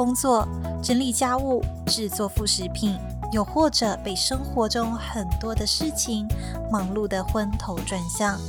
[0.00, 0.48] 工作。
[0.82, 2.98] 整理家务、制作副食品，
[3.32, 6.26] 又或者被生活中很多的事情
[6.72, 8.40] 忙碌得昏头转向，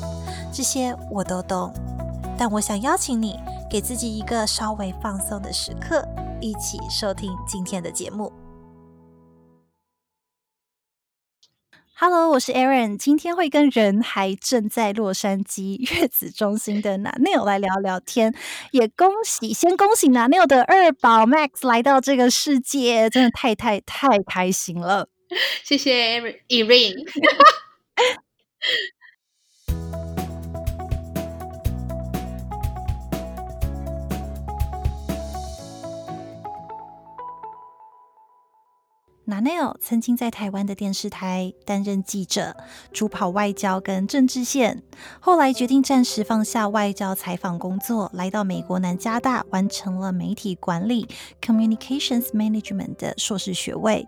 [0.50, 1.74] 这些我都懂。
[2.38, 3.38] 但我想邀请你，
[3.70, 6.08] 给自己一个稍微放松的时刻，
[6.40, 8.32] 一起收听今天的节目。
[12.04, 18.34] Hello，我是 Erin，今天会跟人还正在洛杉矶月子中心的 Nanelle 来聊聊天，
[18.71, 25.10] 也恭喜，先恭喜 Nanelle 的二宝 Max 来到这个世界，真的太太太开心了，
[25.63, 27.05] 谢谢 Erin。
[39.32, 42.54] Nanel 曾经在台湾的电视台担任记者，
[42.91, 44.84] 主跑外交跟政治线，
[45.21, 51.07] 后来决定暂时放下外交采访工作，来到美国南加大，完成了媒体管理
[51.41, 54.05] （Communications Management） 的硕士学位。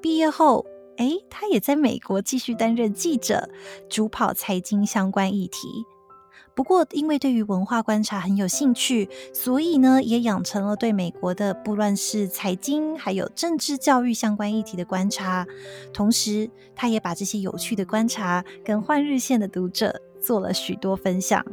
[0.00, 0.64] 毕业后，
[0.98, 3.50] 哎，他也在美国继续担任记者，
[3.88, 5.84] 主跑财经相关议题。
[6.54, 15.46] 不过，因为对于文化观察很有兴趣，所以呢，也养成了对美国的不论是财经还有政治教育相关议题的观察。
[15.92, 21.44] 同时，他也把这些有趣的观察跟换日线的读者做了许多分享。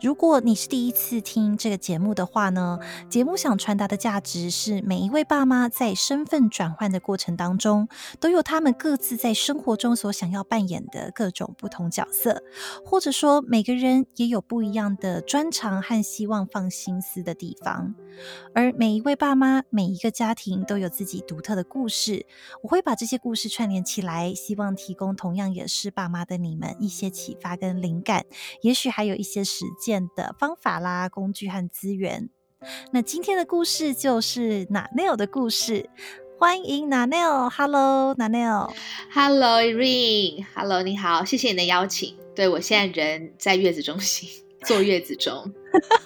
[0.00, 7.88] 如果你是第一次听这个节目的话呢，节目想传达的价值是，每一位爸妈在身份转换的过程当中，
[8.20, 12.42] 都有他们各自在生活中所想要扮演的各种不同角色，
[12.84, 17.94] 或者说每个人也有不一样的专长和希望放心思的地方。
[18.54, 22.26] 而每一位爸妈，每一个家庭都有自己独特的故事，
[22.62, 28.24] 我会把这些故事串联起来，希望提供同样也是爸妈的你们一些启发跟灵感，
[28.62, 32.28] 也许还有一些实践的方法啦、工具和资源。
[32.92, 35.90] 那今天的故事就是 Nanelle 的故事，
[36.38, 42.16] 欢迎 Nanelle，Hello，Nanelle，Hello Erin，Hello 你好，谢谢你的邀请。
[42.34, 44.30] 对，我现在人在月子中心
[44.62, 45.52] 坐月子中，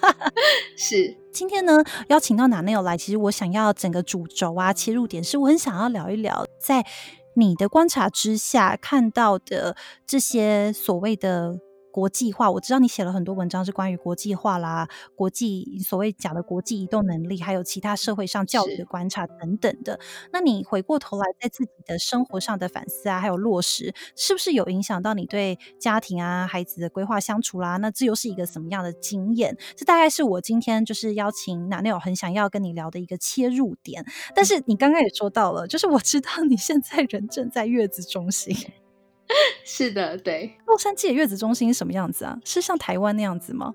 [0.75, 1.15] 是。
[1.31, 6.85] 今天呢，邀请到 Nanelle 来，其实我想要整个主轴啊，切入点是我很想要聊一聊，在
[7.35, 11.61] 你的观察之下看到的这些所谓的。
[11.91, 19.99] 国际化，我知道你写了很多文章是关于国际化啦，国际所谓讲的国际移动能力，还有其他社会上教育的观察等等的。
[20.31, 27.77] 那你回过头来，在自己的生活上的反思啊，还有落实，是不是有影响到你对家庭啊、孩子的规划相处啦？
[27.77, 29.57] 那这又是一个什么样的经验？
[29.75, 34.05] 这大概是我今天就是邀请 Nanelle 很想要跟你聊的一个切入点。
[34.35, 38.55] 但是你刚刚也说到了，就是我知道你现在人正在月子中心。
[39.63, 40.57] 是的，对。
[40.65, 42.37] 洛杉矶的月子中心是什么样子啊？
[42.43, 43.73] 是像台湾那样子吗？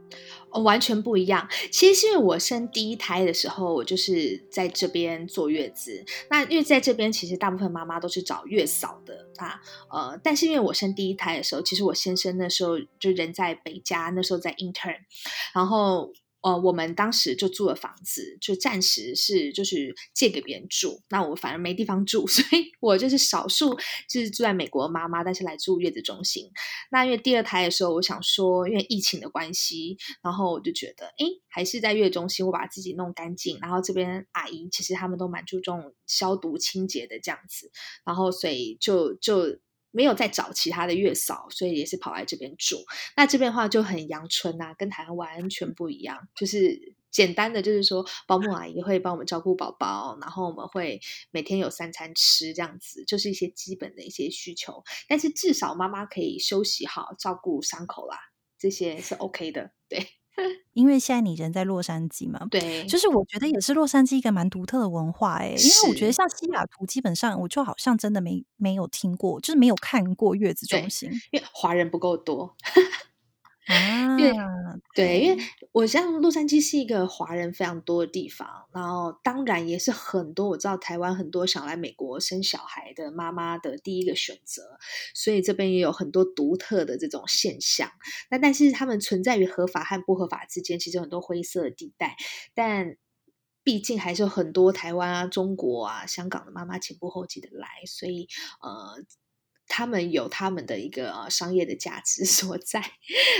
[0.50, 1.48] 哦，完全不一样。
[1.70, 6.04] 其实是因为我生第一胎的时候，我就是在这边坐月子。
[6.28, 9.60] 那因为在这边，其实大部分妈妈都是找月嫂的啊。
[9.90, 14.96] 呃，但是因为我生第一胎的时候，其实我先生那时候就人在北加，那时候在 intern，
[15.54, 16.12] 然后。
[16.44, 21.00] 呃，我们当时就租了房子，就暂时是就是借给别人住。
[21.08, 23.74] 那我反而没地方住， 所以我就是少数
[24.10, 26.50] 就是住在美国的妈妈，但是来住月子中心。
[26.90, 33.58] 那因为第二胎的时候，我想说，因为疫情的关系，然后我就觉得，诶，还是在月子中心，我把自己弄干净。
[33.62, 37.70] 然后这边阿姨其实他们都蛮注重消毒清洁的这样子，
[38.04, 39.58] 然后所以就就。
[39.94, 42.76] 没有再找其他的月嫂，所以也是跑来这边住。
[43.16, 46.28] 那这边的话就很阳春呐、跟台湾完全不一样。
[46.34, 51.00] 就是简单的，就是说保姆阿姨会帮我们照顾宝宝，然后我们会
[51.30, 54.82] 每天有三餐吃，这样子就是一些基本的一些需求。
[55.06, 58.18] 但是至少妈妈可以休息好，照顾伤口啦，
[58.58, 59.70] 这些是 OK 的。
[59.88, 60.08] 对，
[60.72, 72.56] 因为现在你人在洛杉矶嘛，对，就是我觉得也是洛杉矶一个蛮独特的文化哎、欸，因为我觉得像西雅图，基本上我就好像真的没没有听过，就是没有看过月子中心，因为华人不够多。
[73.66, 74.30] 啊，对
[74.94, 84.62] 对，因为我像洛杉矶是一个华人非常多的地方，然后当然也是很多我知道台湾很多想来美国生小孩的妈妈的第一个选择，
[85.12, 87.90] 所以这边也有很多独特的这种现象。
[88.30, 92.16] 那但是他们存在于合法和不合法之间，其实有很多灰色的地带，
[92.54, 92.96] 但
[93.64, 98.28] 毕竟还是有很多台湾啊、中国啊、香港的妈妈前仆后继的来，所以
[98.62, 99.04] 呃。
[99.66, 102.82] 他们有他们的一个商业的价值 所在，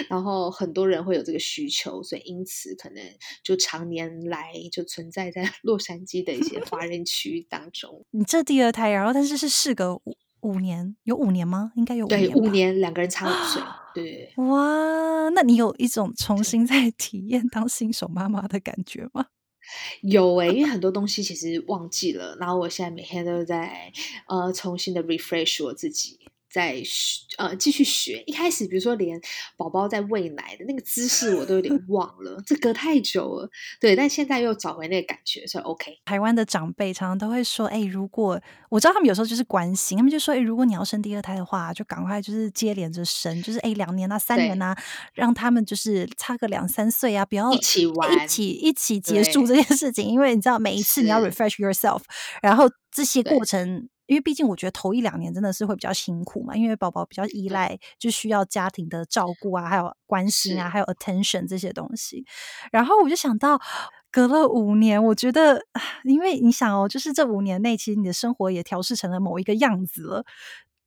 [0.09, 3.03] 然后很多人会有这个需求，所以因此可能
[3.43, 8.05] 就常年来就存在在 洛杉矶的一些华人区当中。
[8.13, 11.73] 你这第二胎，然后但是是事隔五五年，有五年吗？
[11.77, 12.21] 应该有五年。
[12.21, 13.63] 对，五年，两个人差五岁。
[13.95, 19.27] 对，哇，那你有一种重新在体验当新手妈妈的感觉吗？
[20.03, 23.93] 有诶，因为很多东西其实忘记了，然后我现在每天都在
[24.29, 26.19] 呃重新的 refresh 我自己。
[26.55, 29.21] 在学呃继续学，一开始比如说连
[29.57, 33.51] 宝宝在喂奶的那个姿势我都有点 忘了，这隔太久了。
[33.81, 35.99] 对，但现在又找回那个感觉，所以 OK。
[36.05, 44.77] 台湾的长辈常常都会说：“哎，如果我知道他们有时候就是关心，他们就说：哎，如果你要生第二胎的话，就赶快就是接连着生，就是哎两年啊三年啊，
[45.13, 52.03] 让他们就是差个两三岁啊，不要一起玩，一起一起结束这件事情，因为你知道每一次你要 refresh yourself，
[52.41, 62.25] 然后这些过程。”因为毕竟我觉得头一两年真的是会比较辛苦嘛，因为宝宝比较依赖，就需要家庭的照顾啊，还有关心啊，还有 attention 这些东西。
[62.71, 63.59] 然后我就想到，
[64.11, 65.65] 隔了五年，我觉得，
[66.05, 70.25] 因为你想哦，就是这五年内，其实你的生活也调试成了某一个样子了，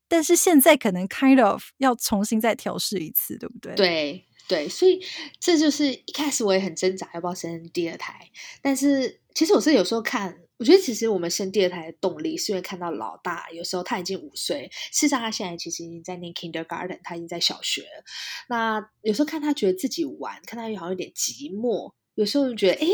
[0.08, 3.74] 但是现在可能 kind of 要重新再调试一次，对不对？
[3.76, 5.04] 对对，所以
[5.40, 8.30] 这就是一开始我也很挣扎要不要生第二胎，
[8.62, 10.38] 但是其实我是有时候看。
[10.58, 18.04] 我觉得其实我们生第二胎的动力是因为看到老大，有时候他已经五岁，事实上他现在其实已经在念 kindergarten，他已经在小学了。
[18.50, 22.88] 那有时候看他觉得自己玩，看他又好像有点寂寞，有时候就觉得诶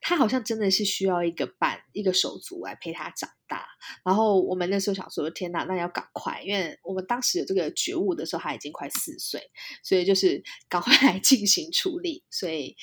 [0.00, 3.66] 他好像真的是需要一个伴，一个手足来陪他长大。
[4.04, 9.40] 然后我们那时候想说，天哪，那要赶快，因为我们当时有这个觉悟的时候，他已经快四岁，
[9.82, 12.24] 所以就是赶快来 进行处理。
[12.30, 12.76] 所以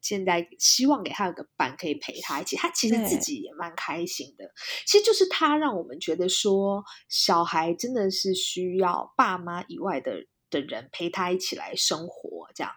[0.00, 2.56] 现在希望给他有个伴，可以陪他一起。
[2.56, 4.52] 他其实自己也蛮开心的。
[4.86, 12.72] 其实就是他让我们觉得说，小孩真的是需要爸妈以外的的人陪他一起来生活，这样。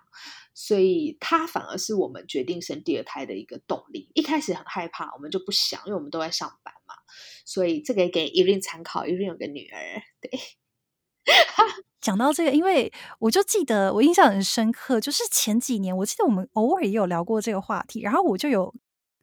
[0.54, 4.10] 所以他反而是我们决定生第二胎的一个动力。
[4.14, 6.94] 一开始很害怕，我们就不想，因为我们都在上班嘛。
[7.46, 10.02] 所以这个也给 Irene 参考，Irene 有个女儿。
[10.22, 10.32] 对，
[12.00, 18.74] 讲到这个，因为我就记得我印象很深刻，就是前几年，我记得我们偶尔也有聊过这个话题，然后我就有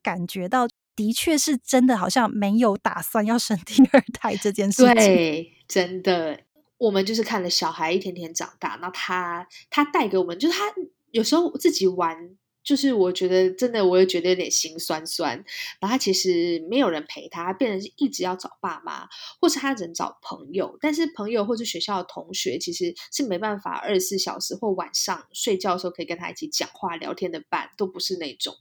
[0.03, 4.95] 感觉到，的确是真的，好像没有打算要生第二胎这件事情。
[4.95, 6.41] 对，真的，
[6.79, 10.75] 我们就是看了小孩一天天长大，那他他带给我们，就是他。
[11.13, 15.37] 有时候自己玩，就是我觉得真的，我也觉得有点心酸酸。
[15.81, 19.09] 然后他其实没有人陪他，变成是一直要找爸妈，
[19.41, 20.77] 或是他只能找朋友。
[20.81, 28.55] 但是朋友或是学校的同学，其实是没办法二十四小时或晚上睡觉的时候可以跟他一起讲话聊天的伴，都不是那种。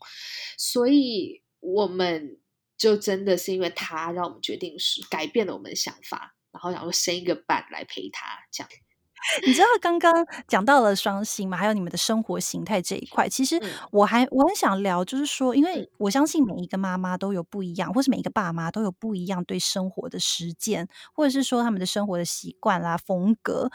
[0.57, 2.39] 所以我们
[2.77, 8.69] 就真的是因为他，让我们决定是改变了我们的想法，然后然后生一个伴来陪他这样。
[9.45, 11.57] 你知道刚刚讲到了双薪嘛？
[11.57, 13.61] 还有你们的生活形态这一块，其实
[13.91, 23.69] 我还我很想聊，就是说，因为我相信每一个妈妈都有不一样，或是每一个爸妈都有不一样对生活的实践，或者是说他们的生活的习惯啦、风格。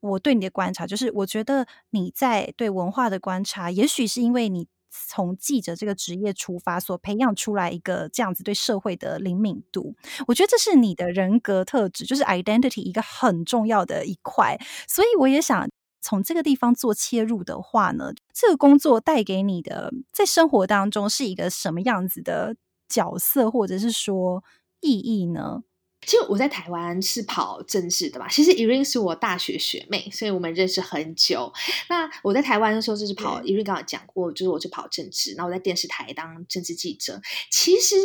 [0.00, 4.68] 我对你的观察，就是我觉得你在对文化的观察，也许是因为你。
[5.08, 9.94] 从记者这个职业出发，所培养出来一个这样子对社会的灵敏度，
[10.26, 14.58] 我觉得这是你的人格特质，就是 identity 一个很重要的一块。
[14.88, 15.68] 所以我也想
[16.00, 22.56] 从这个地方做切入的话呢，这个工作带给你的在生活当中是一个什么样子的
[22.88, 24.42] 角色，或者是说
[24.80, 25.62] 意义呢？
[26.02, 31.52] 其实我在台湾是跑政治的嘛，其实 Irene 是我大学学妹，所以我们认识很久。
[31.88, 37.20] 那我在台湾的时候就是跑，Irene 刚刚讲过，就是我去跑政治，那我在电视台当政治记者。
[37.50, 37.96] 其实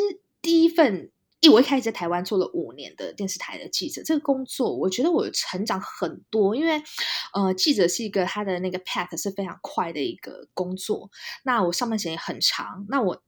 [0.42, 6.82] 第一份，因为我一开始在台湾做了五年的电视台的记者，这个工作我觉得我成长很多，因为
[7.34, 11.12] 呃，记者是一个他的那个 path 是非常快的一个工作。
[11.44, 13.22] 那我上班时间也很长，那我。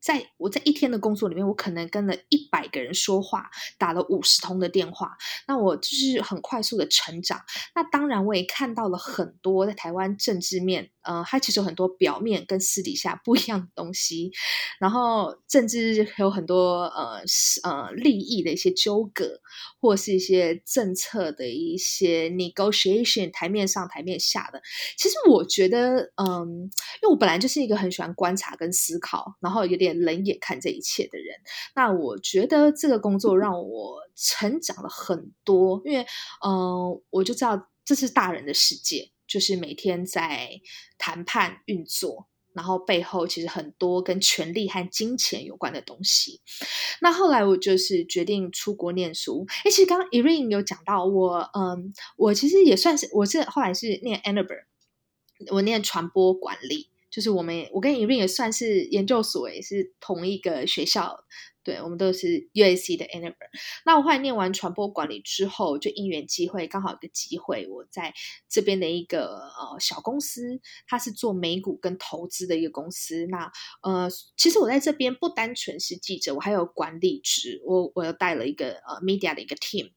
[0.00, 5.16] 在我在一天的工作里面，我可能跟了一百个人说话，打了五十通的电话，
[5.46, 7.42] 那我就是很快速的成长。
[7.74, 14.32] 那当然，我也看到了很多在台湾政治面呃，它其实有很多表面跟私底下不一样的东西，
[14.78, 17.22] 然后甚至有很多呃
[17.62, 19.40] 呃利益的一些纠葛，
[19.80, 24.60] 或是一些政策的一些 negotiation，台面上台面下的。
[24.96, 26.70] 其实我觉得，嗯，
[27.02, 31.36] 因为我本来就是一个很喜欢观察跟思考，然后有点冷眼看这一切的人。
[31.74, 36.06] 那我觉得这个工作让我成长了很多，因为，
[36.44, 39.10] 嗯、我就知道这是大人的世界。
[39.30, 40.60] 就是每天在
[40.98, 46.40] 谈判运作，然后背后其实很多跟权力和金钱有关的东西。
[47.00, 49.46] 那后来我就是决定出国念书。
[49.64, 54.64] 诶，其实刚刚 Irene 有讲到我，嗯，我其实也算是，我是后来是念 Annenberg，
[55.52, 56.90] 我念传播管理。
[57.08, 61.24] 就是我们，我跟 Irene 也算是研究所，也是同一个学校。
[61.62, 63.50] 对，我们都是 USC 的 Annenberg。
[63.84, 68.14] 那我后来念完传播管理之后，就因缘机会，刚好有个机会，我在
[68.48, 73.26] 这边的一个呃小公司，它是做美股跟投资的一个公司。
[73.26, 73.52] 那
[73.82, 79.92] 呃，其实我在这边不单纯是记者，我还有管理职，我我又带了一个呃 media 的一个 team。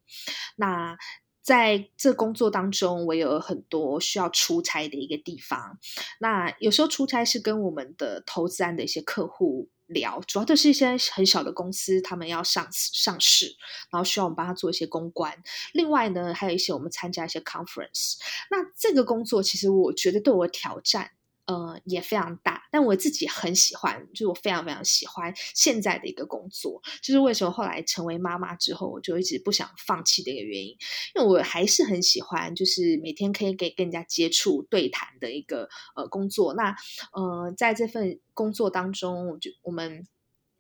[0.58, 0.98] 那
[1.42, 5.78] 在这工作当中，我有很多需要出差的一个地方。
[6.20, 13.56] 那有时候出差是跟我们的投资案的一些客户聊，主要都是一些很小的公司，他们要上上市，
[13.90, 15.42] 然后需要我们帮他做一些公关。
[15.72, 18.16] 另外呢，还有一些我们参加一些 conference。
[18.52, 21.12] 那这个工作其实我觉得对我挑战。
[21.46, 30.70] 呃，也非常大，但我自己很喜欢，就是我非常非常喜欢现在的一个工作，就是为什么后来成为妈妈之后，我就一直不想放弃的一个原因，
[31.16, 36.54] 因为我还是很喜欢，就是每天可以给跟人家接触对谈的一个呃工作。
[36.54, 36.76] 那
[37.12, 40.08] 呃，在这份工作当中，我就我们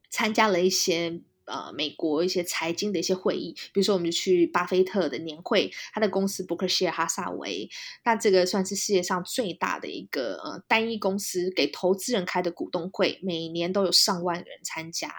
[0.10, 1.22] 参加了一些。
[1.46, 7.70] 呃，美国一些财经的一些会议，比如说我们就去巴菲特的年会，他的公司伯克希尔哈撒韦，
[8.06, 15.12] 那这个算是世界上最大的一个呃单一公司给投资人开的股东会，每年都有上万人参加。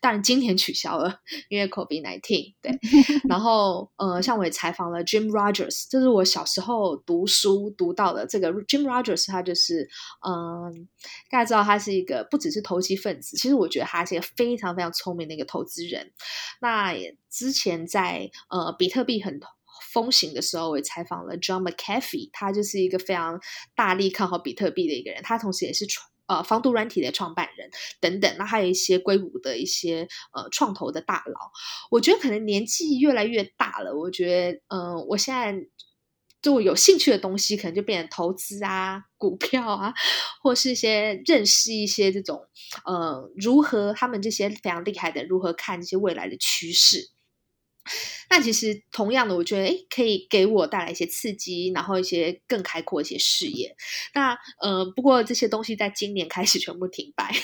[0.00, 2.54] 当然今年取消了，因为 COVID-19。
[2.60, 2.78] 对，
[3.28, 8.26] 然后呃，像我也采访了 Jim Rogers，这是我小时候读书读到的。
[8.26, 9.88] 这个 Jim Rogers，他就是
[10.26, 10.72] 嗯、呃，
[11.30, 15.80] 大家知道他是一个不只是投机分子，其实我觉得他是一个非常非常聪明的一个投资。
[15.80, 16.12] 资人，
[16.60, 16.92] 那
[17.30, 19.38] 之前在呃比特币很
[19.92, 23.40] 风行的时候，我也采访了 John McAfee，他就是一个非常
[23.76, 28.34] 大力看好比特币的一个人，他同时也是创呃防毒软体的创办人等等。
[28.36, 31.52] 那还有一些硅谷的一些呃创投的大佬，
[31.92, 35.54] 我觉得可能年纪越来越大了，我觉得嗯、我现在。
[36.42, 39.92] 就我有兴趣的东西，可能就变成投资啊、股票啊，
[40.42, 42.40] 或是一些认识一些这种
[42.86, 47.10] 呃，如何他们这些非常厉害的，如何看这些未来的趋势。
[48.30, 53.74] 那其实同样的，我觉得诶，可以给我带来一些刺激，然后一些更开阔一些视野。
[54.14, 57.34] 那呃，不过这些东西在今年开始全部停摆。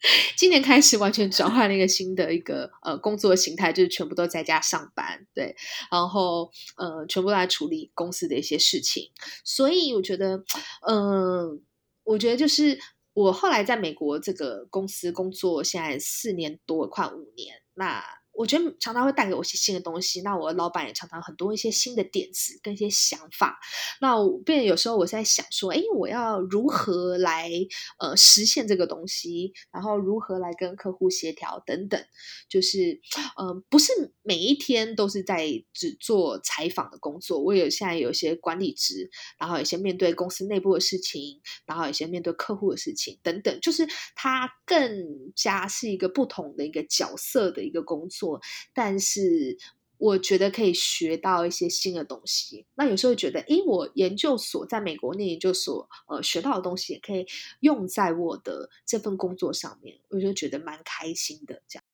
[0.36, 5.56] 今年开始完全转换了一个新的一个呃工作形态，就是全部都在家上班，对，
[5.90, 9.10] 然后呃全部来处理公司的一些事情，
[9.44, 10.44] 所以我觉得，
[10.86, 11.62] 嗯、
[12.04, 12.78] 我觉得就是
[13.12, 18.17] 我后来在美国这个公司工作，现在四年多，快五年，那。
[18.38, 23.58] 我觉得常常会带给我一些新的东西，那我的老板也常常很多一些新的点子跟一些想法。
[24.00, 27.50] 那我变有时候我在想说，哎，我要如何来
[27.98, 32.00] 呃实现这个东西，然后如何来跟客户协调等等，
[32.48, 33.00] 就是
[33.36, 33.92] 呃不是
[34.22, 37.42] 每一天都是在只做采访的工作。
[37.42, 48.27] 我有现在有一些管理职，然后有些面对公司内部的事情，然后有些面对客户的事情等等，就是它更加是一个不同的一个角色的一个工作。
[48.74, 49.56] 但是
[49.96, 52.66] 我觉得可以学到一些新的东西。
[52.76, 57.26] 那有时候觉得，诶，我研究所在美国念研究所，呃，学到的东西也可以
[57.60, 61.62] 用在我的这份工作上面，我就觉得蛮开心的。
[61.66, 61.84] 这样，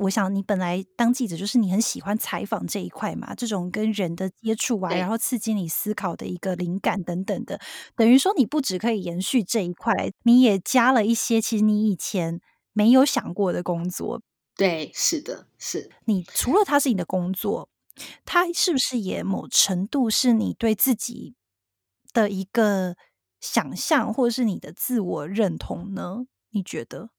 [0.00, 7.60] 我想你本来当记者就是你很喜欢采访这一块嘛，这种跟人的接触啊，然后刺激你思考的一个灵感等等的，
[7.94, 12.40] 等于说你不只可以延续这一块，你也加了一些其实你以前
[12.72, 14.20] 没有想过的工作。
[14.56, 15.90] 对，是的，是。
[16.06, 17.68] 你除了它是你的工作，
[18.24, 21.34] 它是不是也某程度是你对自己
[22.14, 22.96] 的一个
[23.40, 26.26] 想象，或者是你的自我认同呢？
[26.50, 27.10] 你觉得？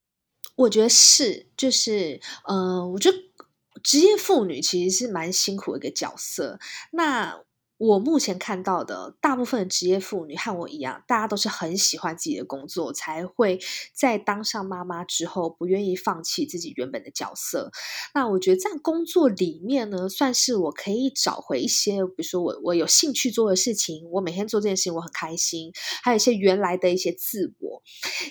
[0.56, 3.18] 我觉得是，就是，嗯、呃，我觉得
[3.84, 6.60] 职业妇女其实是蛮辛苦的一个角色。
[6.92, 7.44] 那
[7.78, 13.60] 我目前看到的大部分的职业妇女和我一样，大家都是很喜欢自己的工作，才会
[13.94, 17.72] 在当上妈妈之后不愿意放弃自己原本的角色。
[18.16, 27.84] 那我觉得在工作里面呢，算是我可以找回一些，比如说我我有兴趣做的事情，我每天做这件事情我很开心，还有一些原来的一些自我，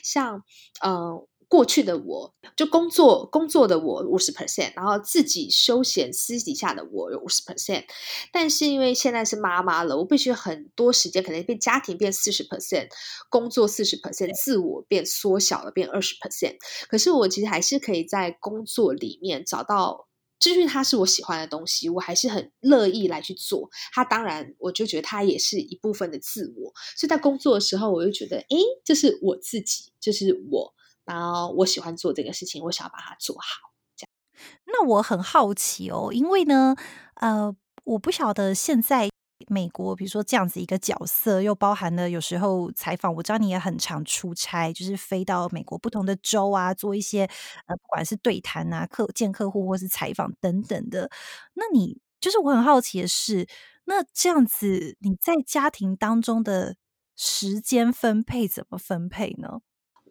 [0.02, 0.42] 像
[0.84, 1.26] 嗯。
[1.48, 7.84] 过去的我就工作工作的我五十 percent，然后自己休闲私底下的我有五十 percent，
[8.32, 12.88] 但是因为现在是妈妈了，我必须很多时间可能变家庭变四十 percent，
[13.30, 16.56] 工作四十 percent，自我变缩小了变二十 percent。
[16.88, 20.08] 可是我其实还是可以在工作里面找到，
[20.40, 23.70] 就是它是我喜欢的东西，我还是很乐意来去做。
[23.92, 30.74] 它当然，我就觉得它也是一部分的自我，所以在工作的时候，我就觉得，诶，这是我自己，就是我。
[31.06, 33.72] 然后我喜欢做这个事情，我想要把它做好。
[33.96, 36.76] 这样，那我很好奇哦，因为呢，
[37.14, 39.08] 呃，我不晓得现在
[39.48, 43.14] 美国，比如说这样子一个角色，又包含了有时候采访。
[43.14, 47.22] 我知道你也很常出差，就是飞到美国不同的州啊，做一些
[47.66, 51.10] 呃，不管是对谈啊、客见客户或是采访等等的。
[51.54, 53.46] 那你就是我很好奇的是，
[53.84, 56.76] 那这样子你在家庭当中的
[57.14, 59.60] 时间分配怎么分配呢？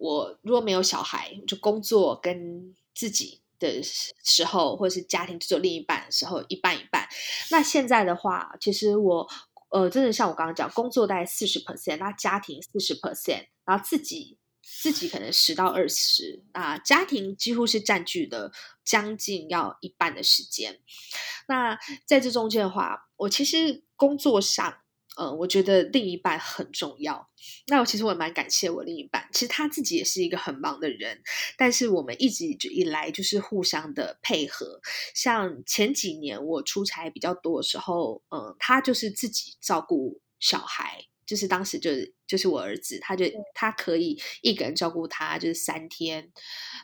[0.06, 7.08] 我如果没有小孩，就工作跟自己的时候，或者是家庭只有另一半的时候，一半一半。
[7.50, 9.28] 那现在的话，其实我
[9.70, 18.52] 呃，真的像我刚刚讲，工作大概四十 percent，那家庭四十 percent，然后自己自己可能十到二十，啊，家庭几乎是占据了
[18.84, 20.80] 将近要一半的时间。
[21.48, 24.78] 那在这中间的话，我其实工作上。
[25.18, 27.30] 嗯，我觉得另一半很重要。
[27.68, 31.22] 那我其实我也蛮感谢我另一半，其实他自己也是一个很忙的人，
[31.58, 34.82] 但是我们一直以来就是互相的配合。
[35.14, 42.14] 像前几年我出差比较多的时候，嗯、他就是自己照顾小孩，就是当时就是。
[42.28, 46.32] 就是我儿子，他就他可以一个人照顾他，就是三天。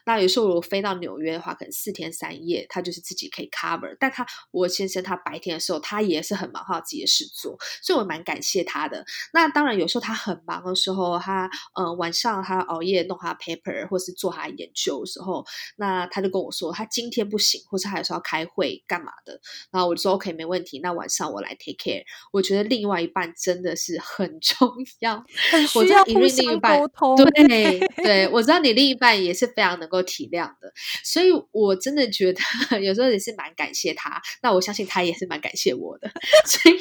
[0.05, 3.95] 那有时候我飞到纽约的话，可能四天三夜，他就是自己可以 cover。
[3.99, 9.05] 但他我先生他白天的时候，他也是很忙，他有自己的事做，所以我蛮感谢他的。
[9.33, 15.45] 那当然有时候他很忙的时候，他呃晚上他熬夜弄他 paper 或是做他研究的时候，
[15.77, 19.39] 那他就跟我说他今天不行，或是他有时候要开会干嘛的。
[19.71, 22.03] 然后我就说 OK 没问题，那晚上我来 take care。
[22.31, 25.23] 我觉得另外一半真的是很重 要。
[25.51, 30.71] 很需要互相沟通，对对，我知道你另一半也是非常能够体谅的，
[31.03, 32.41] 所以我真的觉得
[32.81, 34.21] 有时候也是蛮感谢他。
[34.41, 36.11] 那我相信他也是蛮感谢我的，
[36.45, 36.75] 所以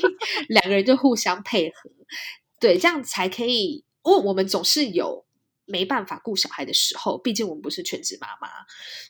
[0.48, 1.90] 两个人就互相配合，
[2.58, 3.84] 对，这样才可以。
[4.02, 5.26] 因为我们总是有
[5.66, 8.48] 没办法顾小孩的时候，毕竟我们不是全职妈妈，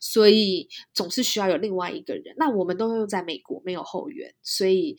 [0.01, 2.35] 所以总是需要有另外一个人。
[2.37, 4.97] 那我们都用在美国，没有后援，所以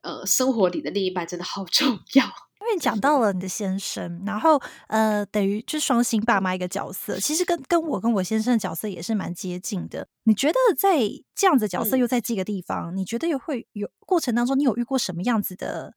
[0.00, 2.24] 呃，生活里的另一半真的好重要。
[2.66, 10.08] 因为讲到了你的先生，然后呃，等于就是双薪爸妈一个角色，其实跟跟我跟我先生的角色也是蛮接近的。
[10.24, 10.98] 你觉得在
[11.34, 15.94] 这样子的角色又在这个地方，嗯、你觉得有会有过程当中，你有遇过什么样子的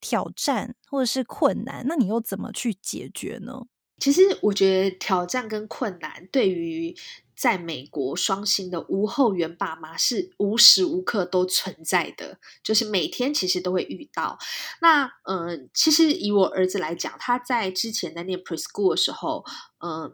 [0.00, 1.84] 挑战或者是困难？
[1.86, 3.62] 那你又怎么去解决呢？
[4.00, 6.94] 其实我觉得挑战跟困难对于。
[7.38, 14.36] 在美国双薪的无后援爸妈是无时无刻都存在的，就是每天其实都会遇到。
[14.82, 19.44] 那嗯、其实以我儿子来讲，他在之前在念 preschool 的时候，
[19.78, 20.12] 嗯、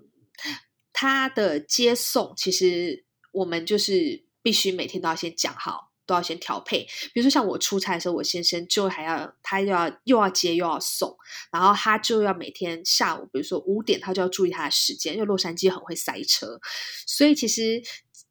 [0.93, 5.94] 他的接送其实我们就是必须每天都要先讲好。
[6.07, 11.17] 都要先调配，比如说像我出差的时候，我先生就还要他又要又要接又要送，
[11.51, 16.61] 然后他就要每天下午，比如说五点，他就要注意他的时间，因为洛杉矶很会塞车，
[17.07, 17.83] 所以其实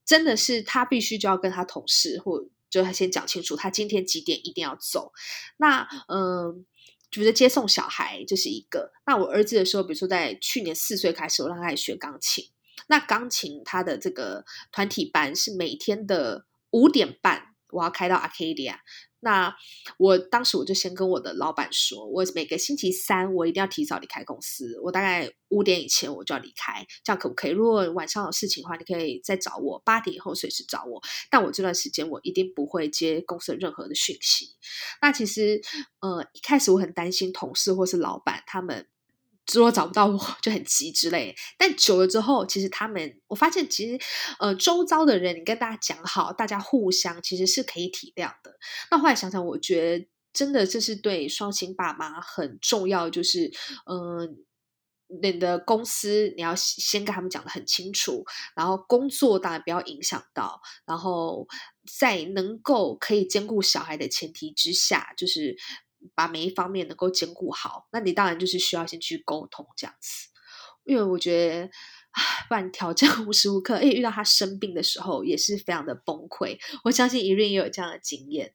[0.06, 5.12] 真的是他必须就要跟他同事或就他先讲清楚，他今天几点一定要走。
[5.58, 6.66] 那嗯，
[7.12, 8.92] 觉得接送小孩就是一个。
[9.06, 12.50] 那我儿子的时候，比如说在去年四岁开始，我让他学钢琴。
[12.88, 17.53] 那钢琴他的这个团体班是每天的五点半。
[17.74, 18.76] 我要开到 Arcadia，
[19.20, 19.56] 那
[19.98, 27.52] 我当时我就先跟我的老板说，我每个星期三我一定要提早离开公司，我大概五点以前我就要离开，这样可不可以？
[27.52, 31.02] 如果晚上有事情的话，你可以再找我，八点以后随时找我。
[31.30, 34.56] 但我这段时间我一定不会接公司的任何的讯息。
[35.02, 35.62] 那其实，
[36.02, 38.88] 呃，一开始我很担心同事或是老板他们。
[39.52, 44.00] 如果找不到我 就很急之类，但久了之后，其实他们我发现，其实
[44.40, 48.58] 呃，周遭的人，你跟大家讲好，大家互相其实是可以体谅的。
[48.90, 53.52] 那后来想想，我觉得真的这是对双薪爸妈很重要，就是
[53.86, 54.38] 嗯、
[55.22, 58.24] 你的公司你要先跟他们讲得很清楚，
[58.56, 61.48] 然后工作当然不要影响到，然后
[62.00, 65.58] 在能够可以兼顾小孩的前提之下，就是。
[66.16, 70.30] 把每一方面能够兼顾好，那你当然就是需要先去沟通这样子，
[70.84, 71.70] 因为我觉得。
[72.48, 76.60] 不然挑战无时无刻，哎，遇到他生病的时候也是非常的崩溃。
[76.84, 78.54] 我相信 Erin 也有这样的经验。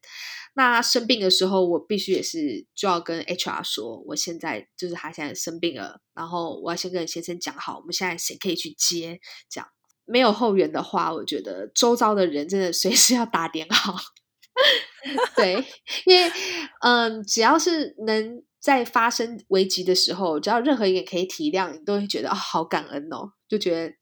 [0.53, 9.19] 那生病的时候，我必须也是就要跟 HR 说，我现在就是他现在生病了，然后我要先跟先生讲好，我们现在谁可以去接。
[9.49, 9.69] 这样
[10.05, 13.93] 没有后援的话，我觉得周遭的人真的随时要打点好。
[15.35, 15.65] 对，
[16.05, 16.31] 因为
[16.81, 18.43] 嗯，只要是能。
[18.61, 23.95] 在发生危机的时候，只要任何一个人可以体谅，你都会觉得啊、哦，好感恩哦，就觉得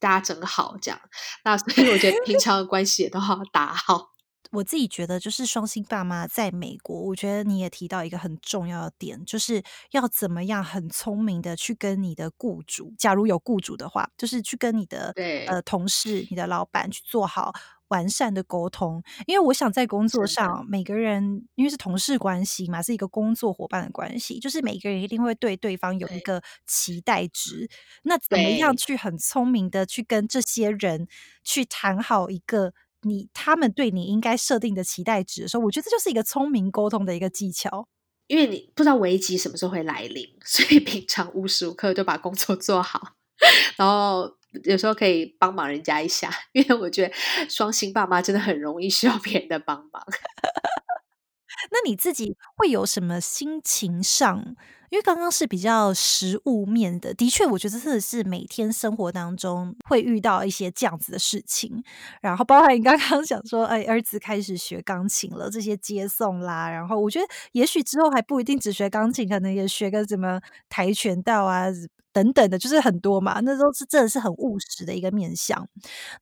[0.00, 1.00] 大家真好这样。
[1.44, 4.10] 那所以我觉得平常的关系也都好打好。
[4.50, 17.52] 我自己觉得，就是双薪爸妈在美国，我觉得你也提到一个很重要的点，就是要怎么样很聪明的去跟你的雇主，假如有雇主的话，就是去跟你的对呃同事、你的老板去做好。
[17.90, 27.68] 完善的沟通，因为我想在工作上，每个人因为是同事关系嘛，是一个工作伙伴的关系，就是每个人一定会对对方有一个期待值。
[28.04, 31.06] 那怎么样去很聪明的去跟这些人
[31.44, 32.72] 去谈好一个
[33.02, 37.88] 你他们对你应该设定的期待值的时候，我觉得这就是一个聪明沟通的一个技巧。
[38.28, 43.14] 因为你不知道危机什么时候会来临，所以平常无时无刻就把工作做好，
[43.76, 44.38] 然后。
[44.64, 47.14] 有时候可以帮忙人家一下， 因为我觉得
[47.48, 50.02] 双薪爸妈真的很容易需要别人的帮忙。
[51.72, 54.56] 那你自己会有什么心情上？
[54.90, 61.84] 因为刚刚是比较实物面的，的确，我觉得这的是每天生活当中会遇到一些这样子的事情。
[62.20, 71.66] 然后，包含你刚刚想说，哎，儿子开始学钢琴了，这些接送啦，然后我觉得也许之后还不一定只学钢琴，可能也学个什么跆拳道啊。
[72.12, 75.68] 等等的，就是很多嘛，那都是真的是很务实的一个面向。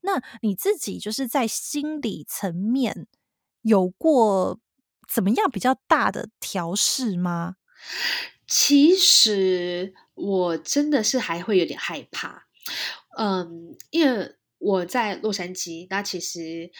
[0.02, 3.06] 那你自己就是在心理层面
[3.62, 4.58] 有过
[5.08, 7.56] 怎么样比较大的调试吗？
[8.46, 12.44] 其实我真的是还会有点害怕，
[13.16, 16.70] 嗯，因为我在洛杉矶，那其实。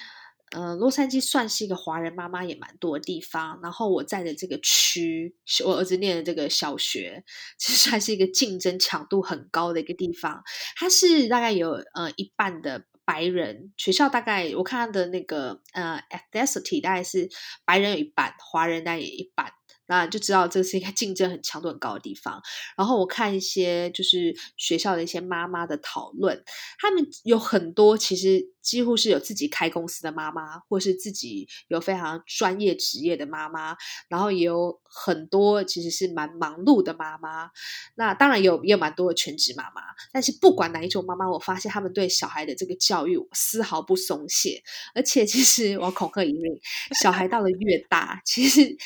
[0.53, 3.61] 呃，洛杉矶算是一个华人妈妈也蛮多的地方。
[3.63, 5.35] 然后我在的这个区，
[5.65, 7.25] 我儿子念的这个小学，
[7.59, 10.43] 其实还是一个竞争强度很高的一个地方。
[10.77, 17.29] 它是大概有呃一半的白人学校，大概我看他的那个呃 ethnicity 大概是
[17.65, 19.53] 白人有一半，华人大概也一半。
[19.88, 22.40] 那就知道这是一个竞争很强度很高的地方。
[22.77, 26.44] 然后我看一些就是学校的一些妈妈的讨论，
[26.79, 33.77] 他们有很多其实几乎是有自己开公司的妈妈，或是自己有非常专业职业的妈妈，
[34.09, 37.51] 然后也有很多其实是蛮忙碌的妈妈。
[37.96, 39.83] 那当然有也有蛮多的全职妈妈。
[40.12, 44.62] 但是不管哪一种妈妈，我发现他们对小孩的这个教育丝毫不松懈，
[44.94, 46.61] 而且其实我恐吓一位，
[47.03, 48.77] 小孩到了越大，其实。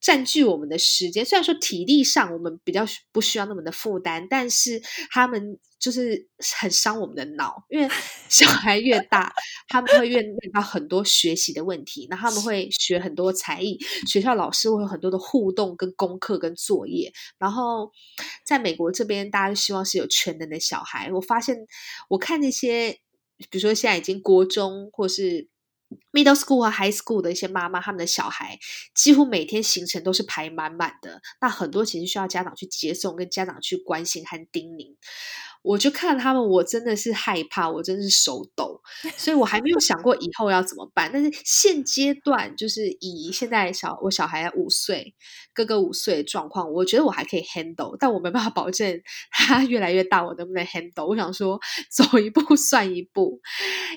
[0.00, 4.80] 占据我们的时间，虽然说体力上我们比较不需要那么的负担，但是
[5.10, 6.28] 他们就是
[6.58, 7.88] 很伤我们的脑，因为
[8.28, 9.32] 小孩越大，
[9.68, 17.90] 他们会越遇到很多学习的问题，那他们会学很多才艺，学校老师会有很多的互动跟功课跟作业，然后
[18.44, 21.10] 在美国这边，大家希望是有全能的小孩。
[21.12, 21.56] 我发现，
[22.08, 23.00] 我看那些，
[23.50, 25.48] 比如说现在已经国中或是。
[26.12, 28.58] Middle school 和 High school 的一些妈妈，他们的小孩
[28.94, 31.20] 几乎每天行程都是排满满的。
[31.40, 34.96] 那很多其实需要家长去接送，跟家长去关心和叮咛。
[35.62, 38.80] 我就看他们，我真的是害怕，我真的是手抖，
[39.16, 41.10] 所以我还没有想过以后要怎么办。
[41.12, 45.16] 但是现阶段，就是以现在小我小孩五岁，
[45.52, 51.04] 哥哥五岁的状况，我觉得我还可以 handle，但我没办法保证 他越来越大，我能不能 handle。
[51.04, 51.58] 我想说，
[51.90, 53.40] 走一步算一步，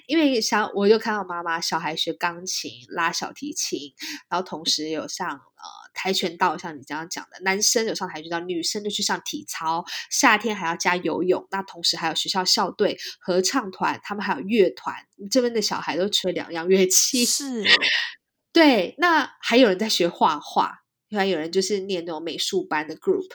[0.07, 3.93] 因为想我就看到妈妈小孩学钢琴、拉小提琴，
[4.29, 5.41] 然后同时有上。
[5.59, 9.83] 呃，跆拳道像你这样讲的，男生有上跆拳道，女生就去上体操。
[10.09, 14.95] 夏天还要加游泳，那同时还有学校校队、合唱团，他们还有乐团。
[15.29, 17.65] 这边的小孩都吹两样乐器，是，
[18.53, 18.95] 对。
[18.99, 20.79] 那还有人在学画画，
[21.11, 23.27] 还有人就是念那种美术班的 group。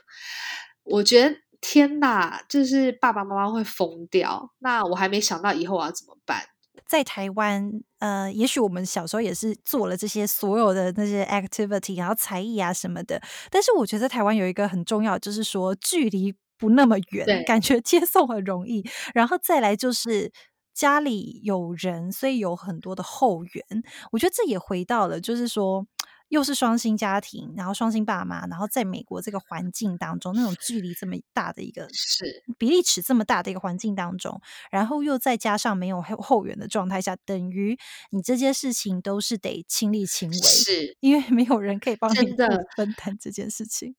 [0.84, 4.54] 我觉得天哪，就是爸爸妈妈会疯掉。
[4.60, 6.53] 那我还没想到以后我要怎么办。
[6.86, 13.20] 在台湾，呃，也许我们小时候也是做了这些所有的那些 activity，然后才艺啊什么的。
[13.50, 18.84] 但是我觉得台湾有一个很重要，就是说距离不那么远，感觉接送很容易。
[19.14, 20.30] 然后再来就是
[20.74, 23.64] 家里有人，所以有很多的后援。
[24.12, 25.86] 我觉得这也回到了，就是说。
[26.34, 37.78] 又是双薪家庭，然后双薪爸妈，然后在美国这个环境当中，那种距离这么大的一个是比例尺这么大的一个环境当中，然后又再加上没有后后援的状态下，等于
[38.10, 42.34] 你这些事情都是得亲力亲为，是因为没有人可以帮你
[42.76, 43.94] 分担这件事情。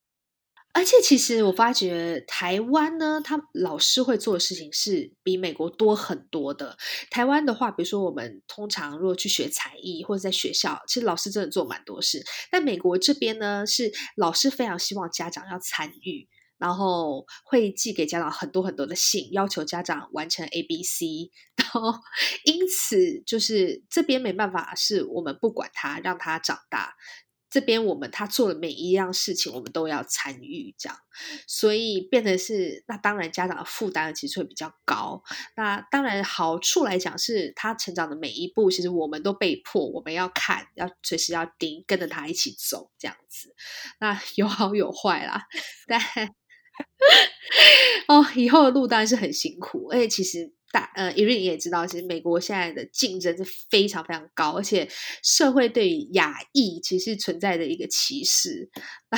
[0.78, 6.78] 而且，其实我发觉台湾呢，他老师会做的事情是比美国多很多的。
[7.10, 12.22] 台湾的话，比如说我们通常如果去学才艺或者在学校，其实老师真的做蛮多事。
[12.52, 21.32] 但美国这边呢，是老师非常希望家长要参与，然后会寄给家长很多很多的信，要求家长完成 A、B、C。
[21.56, 22.00] 然后
[22.44, 26.96] 因此，就是这边没办法，是我们不管他，让他长大。
[27.56, 30.98] 这边我们他做的每一样事情，我们都要参与，这样，
[31.48, 35.24] 所以变得是那当然家长的负担其实会比较高。
[35.56, 43.56] 那当然好处来讲，是他成长的每一步，其实我们都被迫我们要看，要随时要盯，跟着他一起走这样子。
[44.02, 45.44] 那有好有坏啦，
[45.88, 46.02] 但
[48.10, 50.55] 哦，以后的路当然是很辛苦，而且其实。
[50.76, 54.90] 大呃，Erin 也知道，其实美国现在的竞争是非常非常高，而且
[55.24, 58.70] 社会对于亚裔其实存在的一个歧视，
[59.10, 59.18] 那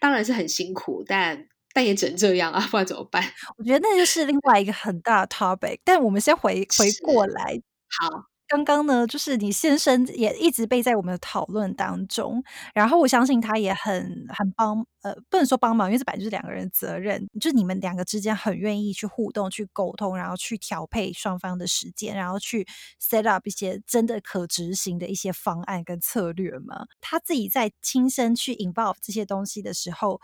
[0.00, 3.22] 当然是很辛苦，但但也只能这样啊，不然怎么办？
[3.58, 7.60] 我觉得那就是另外一个很大的 topic，但我们先回回过来，
[8.00, 8.24] 好。
[8.50, 12.42] 刚刚呢，就是你先生也一直被在我们的讨论当中，
[12.74, 22.66] 然后我相信他也很很帮，呃，不能说帮忙，因为这本来就是两个人的责任，就是你们两个之间很愿意去互动、去沟通，然后去调配双方的时间，然后去
[23.00, 26.86] set up 一些真的可执行的一些方案跟策略嘛。
[27.00, 30.20] 他自己在亲身去 involve 这些东西的时候。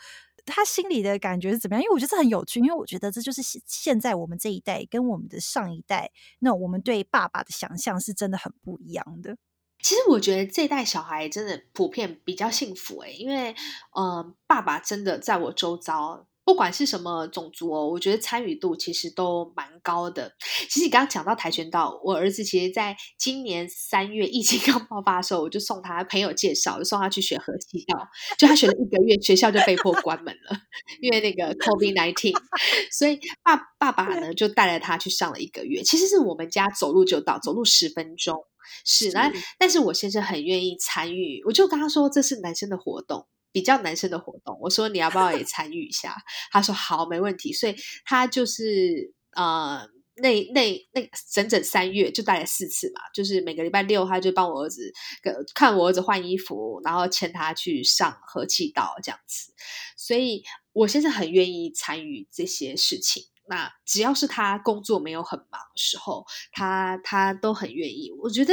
[0.47, 1.83] 他心里的感觉是怎么样？
[1.83, 9.37] 因为我觉得这很有趣，因为我觉得这就是现在我们这一代跟我们的上一代，那我们对爸爸的想象是真的很不一样的。
[9.83, 13.55] 其实我觉得这一代小孩真的普遍比较幸福诶，因为
[13.93, 16.27] 呃，爸爸真的在我周遭。
[16.47, 20.33] 不管是什么种族哦，我觉得参与度其实都蛮高的。
[20.71, 28.09] 其实你刚刚讲到跆拳道，我儿子其实在今年三月疫情 刚爆发的时候，我就送他朋友介绍，就送他去学合气道。
[28.39, 30.57] 就他学了一个月，学校就被迫关门了，
[31.03, 32.33] 因为那个 COVID nineteen。
[32.93, 35.83] 所以爸爸爸呢就带着他去上了一个月。
[35.83, 38.45] 其实是我们家走路就到，走路十分钟。
[38.85, 43.27] 是，那但是我先生很愿意参与，我就跟他说这是男生的活动。
[43.57, 46.15] 比较男生的活动，我说你要不要也 参与一下？
[46.53, 47.55] 他说好，没问题。
[47.55, 54.93] 所以他就是呃，那那那整整三月就大概四次嘛，就是每个礼拜六他就帮我儿子
[55.55, 59.55] 看我儿子换衣服，然后牵他去上和气道这样子。
[59.97, 60.43] 所以
[60.75, 63.23] 我现在很愿意参与这些事情。
[63.49, 68.13] 那只要是他工作没有很忙的时候，他他都很愿意。
[68.21, 68.53] 我觉得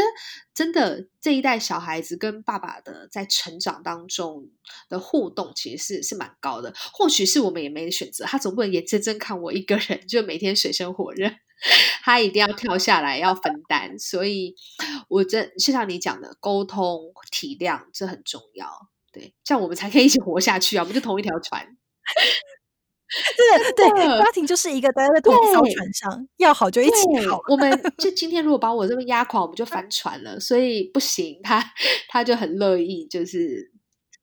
[0.53, 4.49] 真的这一代小孩子跟爸爸的在成长当中
[4.89, 6.73] 的互动，其实是是蛮高的。
[6.93, 11.31] 或许是我们也没选择，他总不能眼睁睁看我一个人就每天水深火热，
[12.03, 13.97] 他一定要跳下来要分担。
[13.97, 14.55] 所以，
[15.09, 18.89] 我这就像你讲的，沟通体谅这很重要。
[19.11, 20.81] 对，这样我们才可以一起活下去啊！
[20.81, 21.77] 我们就同一条船。
[23.75, 27.39] 对对，家庭就是一个大家在同一艘船上，要好就一起好。
[27.47, 30.39] 我们就今天如果把我这边压垮，我们就翻船了。
[30.39, 31.63] 所以不行，他
[32.07, 33.71] 他就很乐意，就是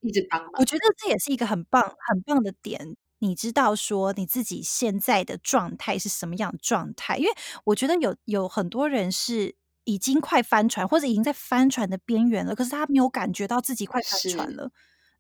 [0.01, 0.51] 一直帮忙。
[0.59, 2.97] 我觉得这也是一个很棒很棒的点。
[3.21, 7.17] 你知道说你自己现在的状态是什么样的状态？
[7.17, 7.31] 因为
[7.65, 14.71] 我觉得有有很多人是已经快翻船，或者已经在翻船的边缘了，可是他没有感觉到自己快翻船了。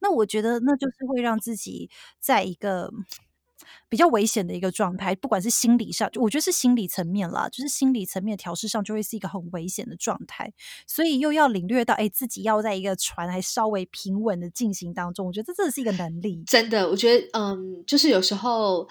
[0.01, 2.91] 那我觉得那就是会让自己在一个。
[3.89, 10.53] 比较危险的一个状态，不管是心理上，我觉得是心理层面啦，就是心理层面调试上就会是一个很危险的状态，
[10.87, 16.43] 所以又要领略到，哎，自己要在一个船还稍微平稳的进行当中，我觉得这真的是一个能力。
[16.47, 18.89] 真的，我觉得，嗯，就是有时候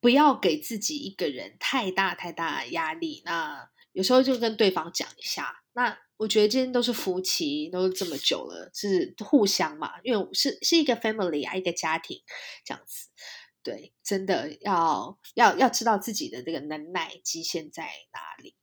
[0.00, 5.62] 不要给自己一个人太大太大的压力，那有时候就跟对方讲一下。
[5.72, 12.20] 那我觉得今天都是夫妻，都这么久了，是互相嘛，因为是是一个 family 啊，一个家庭
[12.64, 13.08] 这样子。
[13.64, 18.54] 对，真的要要要知道自己的这个能耐极限在哪里。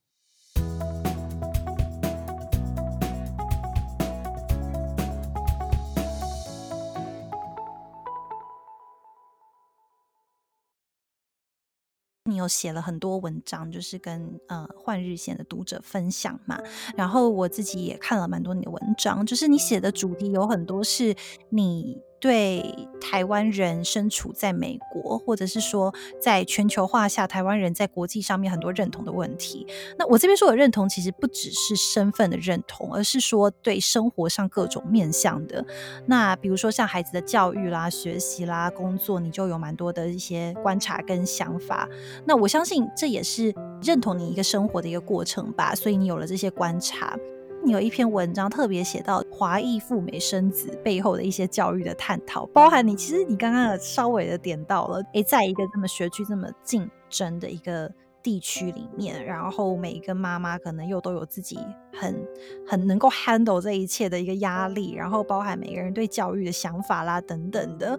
[12.26, 16.62] 你有写了很多文章，就是跟呃换日线的读者分享嘛。
[16.96, 21.16] 然后我自己也看了蛮多你的文章，就是你写的主题有很多是
[21.50, 22.00] 你。
[22.22, 22.64] 对
[23.02, 29.66] 台湾人身处在美国，或者是说在全球化下，台湾人在国际上面很多认同的问题。
[29.98, 35.66] 那我这边说的认同，其实不只是身份的认同，而是说对生活上各种面向的。
[36.06, 41.90] 那比如说像孩子的教育啦、学习啦、工作，你就有蛮多的一些观察跟想法。
[42.24, 47.18] 那我相信这也是认同你一个生活的一个过程吧，所以你有了这些观察。
[47.64, 57.92] 你有一篇文章特别写到华裔赴美生子背后的一些教育的探讨，包含你其实你刚刚稍微的点到了，诶，在一个这么学区这么竞争的一个
[58.24, 61.60] 地区里面，然后每一个妈妈可能又都有自己
[61.94, 62.28] 很
[62.68, 67.98] 很能够 handle 这一切的一个压力，然后包含每个人对教育的想法啦等等的，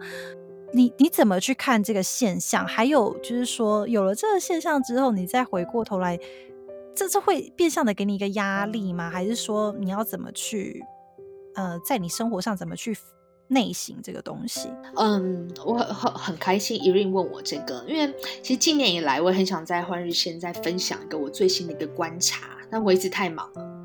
[0.72, 2.66] 你你怎么去看这个现象？
[2.66, 6.18] 还有就是说，有了这个现象之后，你再回过头来。
[6.94, 9.10] 这这会变相的给你一个压力吗？
[9.10, 10.84] 还是说你要怎么去，
[11.54, 12.96] 呃，在你生活上怎么去
[13.48, 14.68] 内省这个东西？
[14.96, 23.84] 嗯，我很很开心，Erin 问我这个，因为其实今年以来，我很想在换日线再分享一个我最新的一个观察，但我一直太忙了。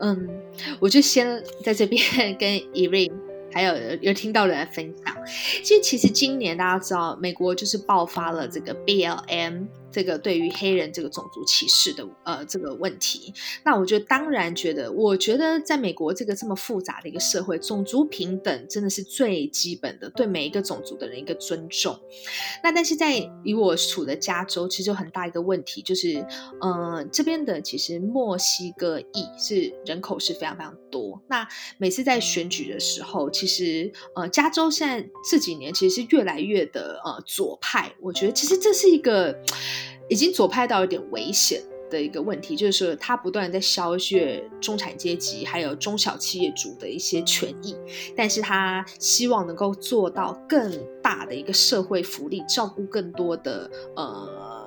[0.00, 0.28] 嗯，
[0.78, 2.02] 我就先在这边
[2.38, 3.12] 跟 Erin
[3.52, 5.16] 还有有听到的人分享。
[5.62, 9.66] 其实，其实今年大家知道，美国就是爆发了这个 BLM。
[9.92, 13.32] 这个对于黑人这个种族歧视的呃这个问题，
[13.64, 21.98] 那我就当然觉得，我觉得在美国这个这么复杂的一个社会，种族平等真的是最基本的，对每一个种族的人一个尊重。
[22.62, 26.26] 那但是在以我处的加州，其实有很大一个问题，就是
[26.60, 31.22] 呃这边的其实墨西哥裔是人口是非常非常多。
[31.28, 31.46] 那
[31.78, 39.38] 每次在选举的时候，其实呃加州现在这几年其实是越来越的呃左派，我觉得其实这是一个。
[40.12, 47.74] 已经左派到有点危险的一个问题，就是说他不断在削削中产阶级还有中小企业主的一些权益，
[48.14, 50.70] 但是他希望能够做到更
[51.02, 54.61] 大的一个社会福利，照顾更多的呃。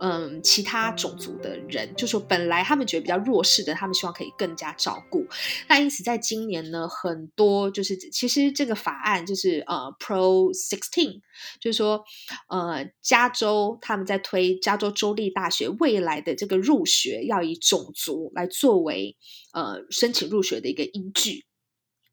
[0.00, 5.26] 嗯，其他种族的人，就说本来他们觉得比较弱势的，他们希望可以更加照顾。
[5.68, 11.20] 那因此，在今年呢，很多就是其实这个法案就是呃，Pro Sixteen，
[11.60, 12.02] 就是说
[12.48, 19.18] 呃，加州他们在推加州州立大学未来的这个入学要以种族来作为
[19.52, 21.44] 呃申请入学的一个依据。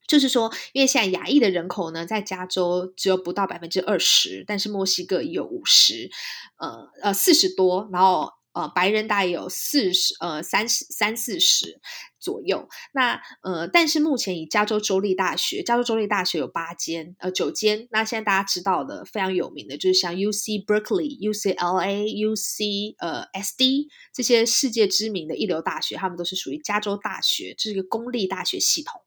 [0.08, 6.10] 就是说，因为现在亚裔的人口呢，在加州只有不到百分之二十，但是墨西哥有五十，
[6.56, 8.37] 呃呃四十多，然后。
[8.52, 11.80] 呃，白人大概有四十，呃，三十三四十
[12.18, 12.68] 左右。
[12.92, 17.86] 那呃，但是目前以加州州立大学，加州州立大学有八间，呃，九间。
[17.90, 29.00] 那现在大家知道的非常有名的，就是像 UC Berkeley、UCLA、UC 呃 SD 这些世界知名的一流大学，他们都是属于加州大学，这是一个公立大学系统。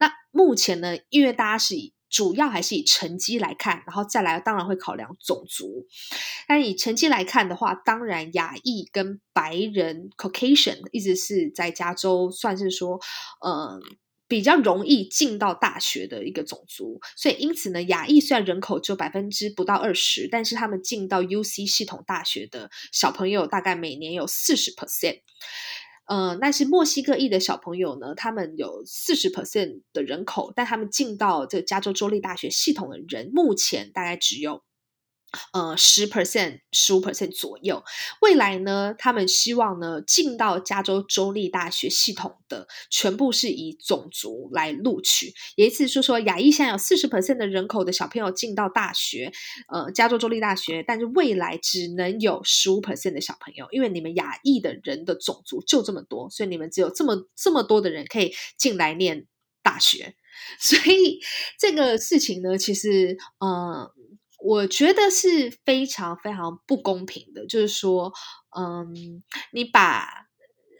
[0.00, 5.86] 那目前呢，因为大家是以主要还是以成绩来看，然后再来当然会考量种族。
[6.46, 12.98] 但以成绩来看的话，当然亚裔跟白人 Caucasian 一直是在加州算是说，
[13.44, 13.80] 嗯，
[14.26, 17.00] 比较容易进到大学的一个种族。
[17.16, 25.20] 所以因此呢，亚裔虽然人口只有百分之不到二十，但是他们进到 UC 系统大学的小朋友大概每年有四十 percent。
[26.08, 34.62] 呃，但是墨西哥裔的小朋友呢，他们有四十 percent 的人口，但他们进到这加州州立大学系统的人，目前大概只有。
[35.52, 37.82] 呃，十 percent、十五 percent 左右。
[38.22, 45.34] 未来呢，他们希望呢，进到加州州立大学系统的全部是以种族来录取。
[45.56, 49.30] 也意思是说，亚裔现在有四十 percent 的人口的小朋友进到大学，
[49.70, 59.26] 呃，加州州立大学，但是未来只能有十五 percent 的小朋友，因为你们亚裔的人的种族就这么多，所以你们只有这么这么多的人可以进来念
[59.62, 60.14] 大学。
[60.60, 61.18] 所以
[61.58, 63.90] 这个事情呢，其实，嗯、
[64.38, 68.12] 我觉得是非常非常不公平的，就是说，
[68.56, 69.22] 嗯，
[69.52, 70.08] 你把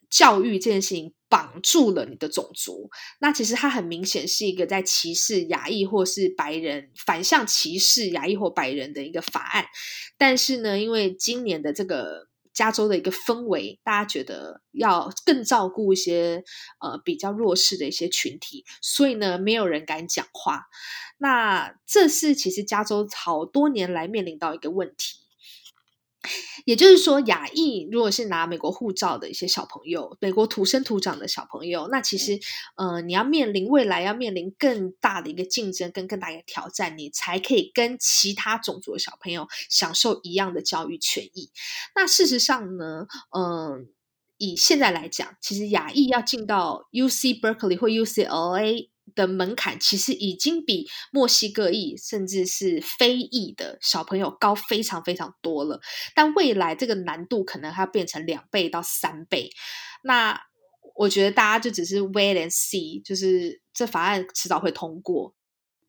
[0.09, 2.88] 教育这件事情绑住了你的种族，
[3.21, 9.66] 那其实它很明显是一个在歧视亚裔或是白人，反向歧视亚裔或白人的一个法案。
[10.16, 12.28] 但是呢，因为今年的这个
[12.59, 16.42] 加州的一个氛围，大家觉得要更照顾一些
[16.81, 20.64] 呃比较弱势的一些群体，所以呢，没有人敢讲话。
[21.18, 25.17] 那这是其实加州好多年来面临到一个问题，
[26.64, 32.38] 也就是说，亚裔如果是拿美国护照的一些小朋友，美国土生土长的小朋友，那其实，
[32.77, 41.51] 呃，你要面临未来要面临更大的一个竞争跟更大的挑战，你才可以跟其他种族的小朋友享受一样的教育权益。
[41.95, 43.81] 那事实上呢，嗯、呃，
[44.37, 48.88] 以现在来讲，其实亚裔要进到 UC Berkeley 或 UCLA。
[49.18, 55.81] 的门槛其实已经比墨西哥裔甚至是非裔的小朋友高非常非常多了。
[56.14, 59.51] 但未来这个难度可能还要变成两倍到三倍。
[60.05, 60.40] 那
[60.95, 65.34] 我觉得大家就只是 wait and see，就是这法案迟早会通过。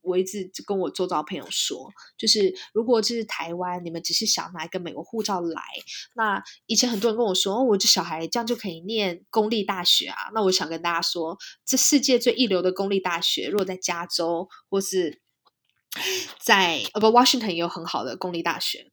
[0.02, 5.62] 我一直跟我周遭朋友说，就是如果这是台湾，你们只是想拿一个美国护照来，
[6.16, 10.30] 那以前很多人跟我说，哦，我这小孩这样就可以念公立大学啊。
[10.34, 15.22] 那我想跟大家说，这世界最一流的公立大学，如果在加州或是。
[16.40, 18.92] 在呃不，Washington 有很好的公立大学，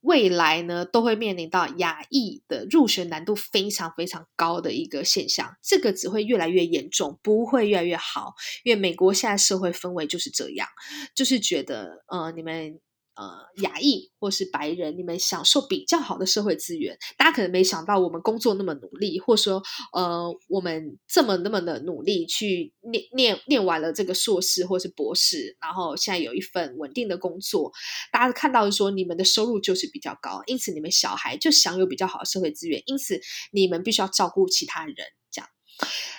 [0.00, 8.34] 未来呢都会面临到亚裔的入学难度非常非常高的一个现象，这个只会越来越严重，不会越来越好，
[8.64, 10.68] 因为美国现在社会氛围就是这样，
[11.14, 12.80] 就是觉得呃你们。
[13.16, 16.98] 呃，亚裔或是白人，你们享受比较好的社会资源。
[17.16, 19.62] 大家可能没想到，我们工作那么努力，或者说，
[19.94, 27.72] 呃，我们这么那么的努力去念念念完了这个硕士或是博士，然后现在有一份稳定的工作。
[28.12, 33.18] 大家看到说，你们的收入就是比较高，因此你们小孩就享有比较好的社会资源，因此
[33.50, 34.94] 你们必须要照顾其他人，
[35.30, 35.48] 这样。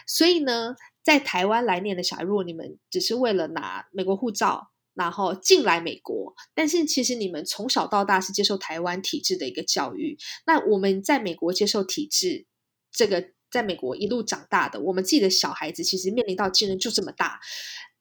[0.07, 4.71] 所以呢，在台湾来念的小孩，如果你们只是为了拿美国护照。
[4.97, 10.17] 然后进来美国，但是其实你们从小到大是接受台湾体制的一个教育。
[10.47, 12.47] 那我们在美国接受体制，
[12.91, 17.39] 这个在美国一路长大的，我们自己的小孩子其实面临到竞争就这么大。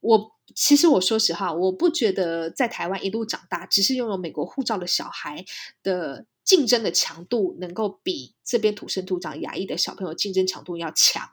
[0.01, 5.44] 我其实我说实话，我不觉得在台湾一路长大，只是拥有美国护照的小孩
[5.82, 11.28] 的竞争的强度能够比这边土生土长亚裔的小朋友竞争强度要强。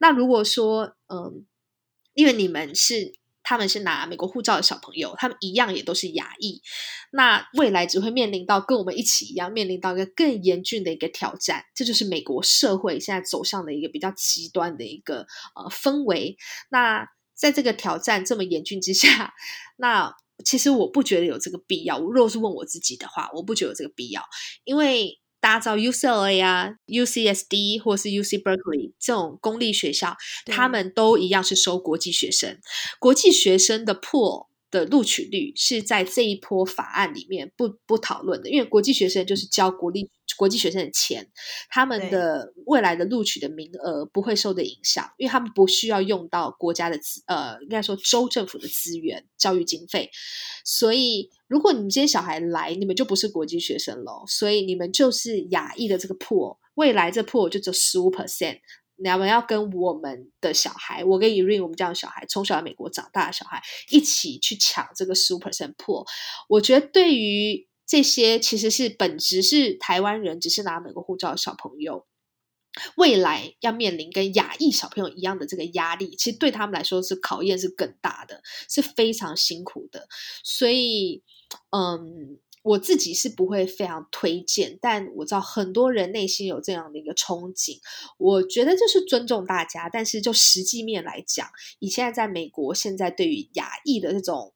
[0.00, 1.46] 那如果说，嗯，
[2.14, 3.16] 因为你们是。
[3.48, 6.60] 他们是拿美国护照的小朋友，他们一样也都是亚裔。
[7.12, 11.64] 那未来只会面临到跟我们一起一样，面临到一个更严峻的一个挑战。
[11.74, 15.26] 这就是美国社会现在走向的一个比较极端的一个
[15.56, 16.36] 呃氛围。
[16.68, 19.32] 那在这个挑战这么严峻之下，
[19.78, 21.96] 那其实我不觉得有这个必要。
[21.96, 24.22] 我若是问我自己的话，我不觉得有这个必要，
[24.64, 25.18] 因为。
[25.48, 32.58] 大家知道 UCLA 啊、UCSD 或是 UC Berkeley 这种公立学校，他们都一样是收国际学生。
[32.98, 41.28] 国际学生的 pool 的录取率是在这一波法案里面不不讨论的，因为国际学生就是交国立国际学生的钱，
[41.68, 50.10] 他们的未来的录取的名额不会受的影响，因为他们不需要用到国家的资呃，应该说州政府的资源教育经费，
[50.64, 58.58] 所以如果你们这些小孩来，你们就不是国际学生了，所以你们就是亚裔的这个 pool，未来这 pool 就只有十五 percent。
[59.00, 66.04] 你们要跟我们的小孩，我跟 Irene 我们这样的小孩，从小在美国长大的小孩，一起去抢这个十五 percent pool。
[66.48, 72.06] 我觉得对于这些其实是本质是台湾人，只是拿美国护照的小朋友，
[72.96, 80.08] 未来要面临跟亚裔小朋友一样的这个压力，其实对他们来说是考验是更大的，是非常辛苦的。
[80.42, 81.22] 所以，
[81.70, 82.38] 嗯。
[82.68, 87.78] 我自己是不会非常推荐，但我知道很多人内心有这样的一个憧憬。
[88.18, 91.48] 我觉得就是尊重大家，但是就实际面来讲，
[91.78, 94.52] 以现在在美国，现在对于亚裔的这种，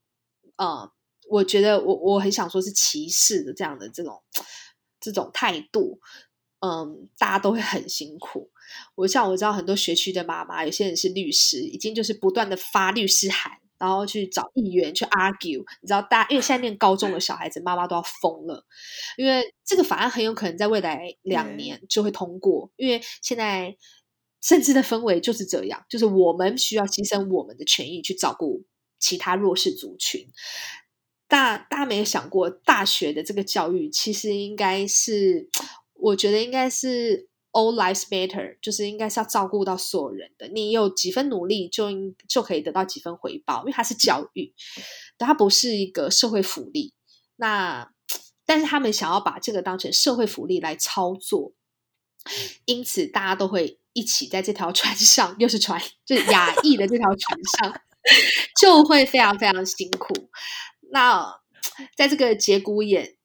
[0.57, 0.93] 呃，
[1.31, 4.23] 我觉得我我很想说是歧视的这样的这种
[5.01, 5.99] 这种态度，
[6.61, 8.51] 嗯，大家都会很辛苦。
[8.95, 13.62] 我像我知道很多学区的妈妈，有些人是律师，已经就是不断的发律师函。
[13.83, 18.64] 然后去找议员去 argue，你知道，大家因为现在念高中的小孩子，妈妈都要疯了，
[19.16, 23.76] 因为这个法案很有可能在未来两年就会通过，因为现在
[24.41, 28.62] 政治的氛围就是这样，就是我们需要牺牲我们的权益去照顾
[29.01, 30.28] 其他弱势族群。
[31.26, 35.49] 大大家没有想过，大学的这个教育其实应该是，
[35.95, 37.32] 我觉得应该是。
[37.55, 40.48] All lives matter，就是应该是要照顾到所有人的。
[40.48, 44.55] 你有几分努力就，应就可以得到几分回报，因为它是教育，
[45.18, 46.94] 它不是一个社会福利。
[47.36, 47.92] 那
[48.46, 51.53] 但是他们想要把这个当成社会福利来操作，
[52.64, 57.82] 因此大家都会一起在这条船上，又是船，就是亚裔的这条船上，
[58.59, 60.14] 就会非常非常辛苦。
[60.90, 61.40] 那
[61.94, 63.18] 在这个节骨眼。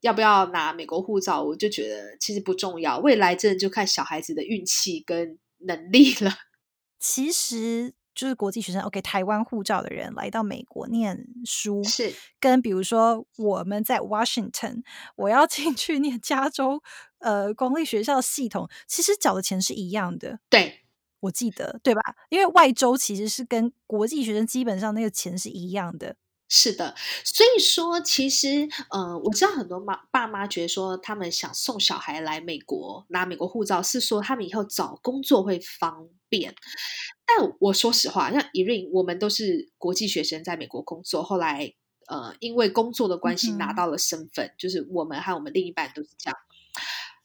[0.00, 1.42] 要不要拿美国护照？
[1.42, 6.32] 我就觉得其实不重要，未来真的就看小孩子的运气跟能力了。
[6.98, 14.82] 其实就是国际学生，OK，台湾护照的人来到美国念书，是跟比如说我们在 Washington，
[15.16, 16.82] 我要进去念加州
[17.18, 20.40] 呃公立学校系统，其实缴的钱是一样的。
[20.50, 20.80] 对，
[21.20, 22.02] 我记得对吧？
[22.28, 26.16] 因为外州其实是跟国际学生基本上那个钱是一样的。
[26.52, 36.52] 是的，所以说其实，呃，我知道很多妈爸妈觉得说，他们想送小孩来美国拿美国护照，是说他们以后找工作会方便。
[37.24, 41.72] 但我说实话，像 Irene，我们都是国际学生，在美国工作，后来
[42.08, 46.36] 呃，因为工作的关系拿到了身份，嗯、就是我们和我们另一半都是这样。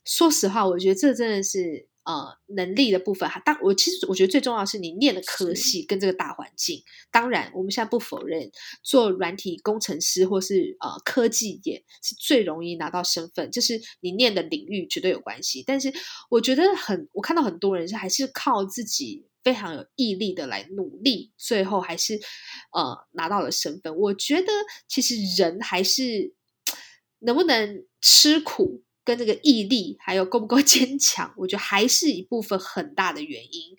[0.04, 1.88] 说实话，我觉得这真的是。
[2.06, 6.84] 呃，能力的部分哈，但我其实我觉得最重要的是你念的科系跟这个大环境。
[7.10, 15.64] 当然，我们现在不否认做软体工程师或是呃科技业是最容易拿到身份，就是你念的领域绝对有关系。
[15.66, 15.92] 但是
[16.30, 22.20] 我觉得很，我看到很多人是还是靠自己非常有毅力的来努力，最后还是
[22.72, 23.96] 呃拿到了身份。
[23.96, 24.46] 我觉得
[24.86, 26.32] 其实人还是
[27.18, 28.84] 能不能吃苦。
[29.06, 33.76] 跟这个毅力还有够不够 坚强，我觉得还是一部分很大的原因。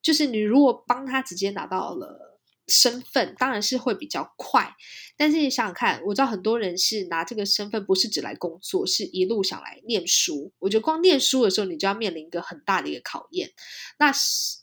[0.00, 4.74] 就是你如果帮他直接拿到了身份，当然是会比较快。
[5.16, 10.52] 但是你想想看，我知道很多人是拿这个身份不是只来工作，是一路想来念书。
[10.58, 13.52] 我觉得光念书的时候，你就要面临一个很大的一个考验。
[13.98, 14.10] 那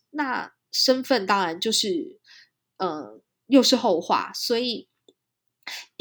[0.09, 2.19] 那身份当然就是，
[2.77, 4.31] 呃，又是后话。
[4.33, 4.89] 所以。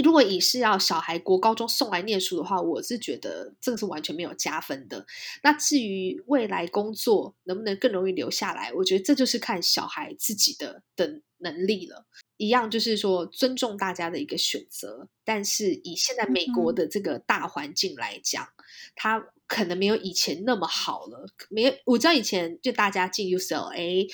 [0.03, 5.07] 如果你是要小孩国高中送来念书的话，我是觉得这个是完全没有加分的。
[5.43, 12.07] 那至于未来工作能不能更容易留下来，我觉得这就是看小孩自己的的能力了。
[12.37, 18.65] 一样就是说尊重大家的一个选择，但是以现在美国的这个大环境来讲，嗯、
[18.95, 21.27] 它可能没有以前那么好了。
[21.51, 24.09] 没有，我知道以前就大家进 UCLA，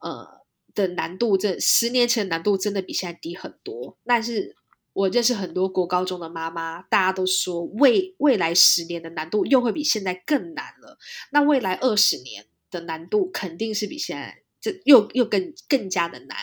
[0.00, 0.42] 呃
[0.74, 4.56] 的难度，这十年前的难度真的比现在低很多，但是。
[4.92, 10.98] 我认识很多国高中的妈妈，大家都说未未来十年的难度又会比现在更难了。
[11.30, 16.36] 那未来二十年的难度肯定是比现在这又又更更加的难。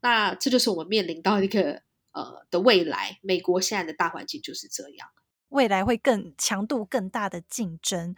[0.00, 1.82] 那这就是我们面临到一个
[2.12, 3.18] 呃的未来。
[3.22, 5.08] 美国现在的大环境就是这样，
[5.48, 8.14] 未来会更强度更大的竞争。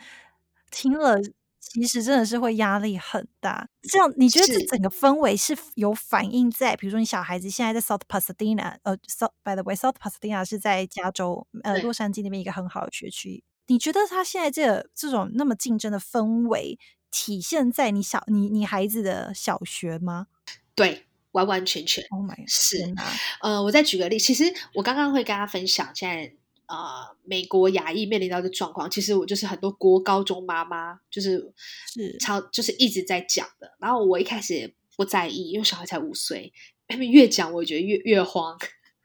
[0.71, 1.21] 听了。
[1.61, 3.69] 其实真的是会压力很大。
[3.83, 13.45] 这样，你觉得这整个氛围是有反映在，比如说你小孩子现在在 South Pasadena，呃，South by the way，South Pasadena 是在加州，呃，洛杉矶那边一个很好的学区。
[13.67, 16.79] 你觉得他现在这个这种那么竞争的氛围，
[17.11, 20.27] 体现在你小你你孩子的小学吗？
[20.75, 22.03] 对，完完全全。
[22.11, 22.95] Oh my God，是。
[23.43, 26.35] 呃，我再举个例，其实我刚刚会跟他分享现在。
[26.71, 31.53] 呃，美国亚裔面临到的状况，其实我就是很多国高中妈妈就是
[31.93, 33.77] 是超就是一直在讲的。
[33.81, 36.53] 然后我一开始也不在意，因为小孩才五岁，
[36.87, 38.57] 他们越讲我觉得越越慌，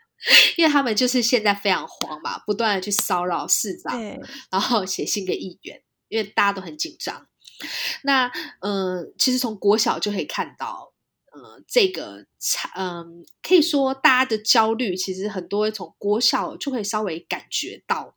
[0.58, 4.00] 因为他们就是现在非常慌嘛，不断的去骚扰市长，
[4.52, 7.28] 然后写信给议员，因为大家都很紧张。
[8.04, 8.28] 那
[8.60, 10.94] 嗯、呃，其实从国小就可以看到。
[11.36, 12.26] 呃，这个
[12.78, 18.16] 嗯，可以说大家的焦虑，其实很多从国小就可以稍微感觉到。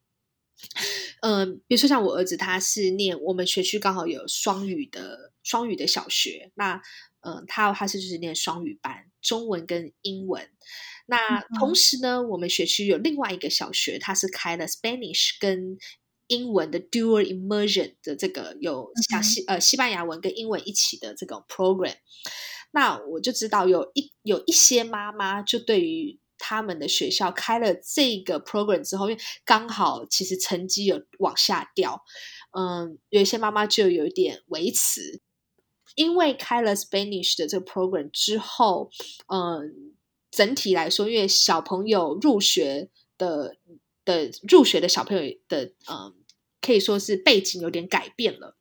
[1.23, 6.81] 嗯，比如说像我儿子，他是念我们学区刚好有双语的双语的小学，那
[7.21, 10.49] 嗯，他他是就是念双语班，中文跟英文。
[11.07, 15.79] 那同时呢，我们学区有另外一个小学，他是开了 Spanish 跟
[16.27, 21.95] 英文的 Dual Immersion 的这个有像西呃西班牙文跟英文一起的这个 program。
[22.71, 32.05] 那我就知道有一有一些妈妈就对于他们的学校开了这个 program 之后，因为刚好其实成绩有往下掉，
[32.53, 35.21] 嗯，有一些妈妈就有一点维持，
[35.97, 38.91] 因为开了 Spanish 的这个 program 之后，
[39.33, 39.95] 嗯，
[40.31, 43.57] 整体来说，因为小朋友入学的
[44.05, 46.14] 的入学的小朋友的嗯，
[46.61, 48.58] 可以说是背景有点改变了。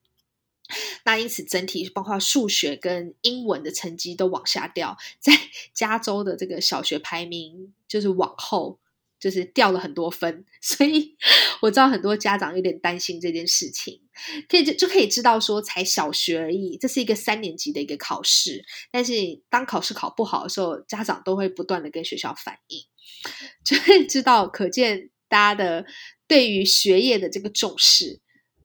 [1.04, 5.32] 那因此，整体包括数学跟英文的成绩都往下掉，在
[5.74, 8.80] 加州的这个小学排名就是往后，
[9.20, 10.46] 就是掉了很多分。
[10.62, 11.16] 所以
[11.62, 14.02] 我知道很多家长有点担心这件事情，
[14.50, 18.66] 可以就就可以知道说，才小学而已，这是一个三年级的一个考试。
[18.92, 19.14] 但是
[19.50, 22.84] 当考试考不好的时候，家长都会不断的跟学校反映，
[23.64, 25.86] 就会知道，可见大家的
[26.28, 28.20] 对于学业的这个重视。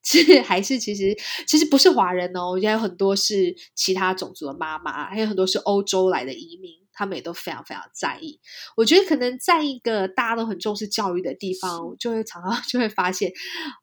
[0.05, 8.41] 是还是其实其实不是华人哦，我觉得有很多是其他种族的妈妈，还有很多是欧洲来的移民，他们也都非常非常在意。
[8.77, 13.31] 我觉得可能在一个大家都很重视教育的地方，就会常常 就会发现，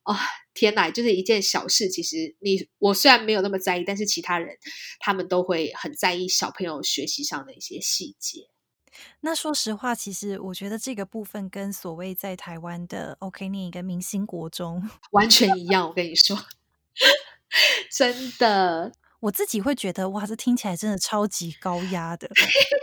[0.03, 0.17] 啊、哦，
[0.53, 1.87] 天哪，就是一件小事。
[1.89, 4.57] 其实你我虽然没有那么在意，但是其他人
[4.99, 8.49] 他们都会很在意小朋友学习上的一些细节。
[9.21, 15.87] 那说实话，其实我觉得这个部分跟所谓在台湾的 OK 念一个明星国中完全一样。
[15.87, 16.37] 我跟你说，
[17.91, 18.91] 真的，
[19.21, 22.29] 我自己会觉得哇，这听起来真的超级高压的。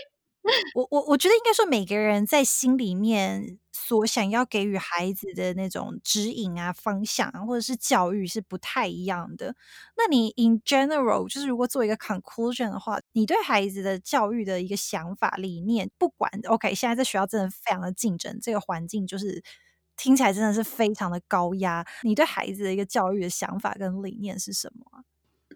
[0.75, 9.55] 我我我觉得应该说，每个人在心里面所想要给予孩子的那种指引啊、方向啊，或者是教育是不太一样的。
[9.97, 19.43] 那你 in general 就是如果做一个 conclusion 的话，你对孩子的教育的一个想法、理念，不管 OK，现在在学校真的非常的竞争，这个环境就是
[19.97, 21.85] 听起来真的是非常的高压。
[22.03, 25.03] 你对孩子的一个教育的想法跟理念是什么？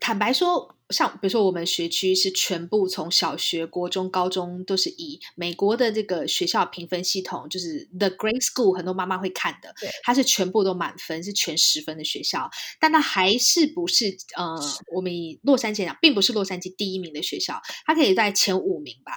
[0.01, 14.59] 坦白说，像比如说我们学区是全部从小学、国中、高中都是以美国的这个学校评分系统，就是 The Great School，很多妈妈会看的，它是全部都满分，是全十分的学校，但它还是不是呃，
[14.95, 19.13] 我们以洛杉矶讲，并不是洛杉矶第一名的学校，它可以在前五名吧，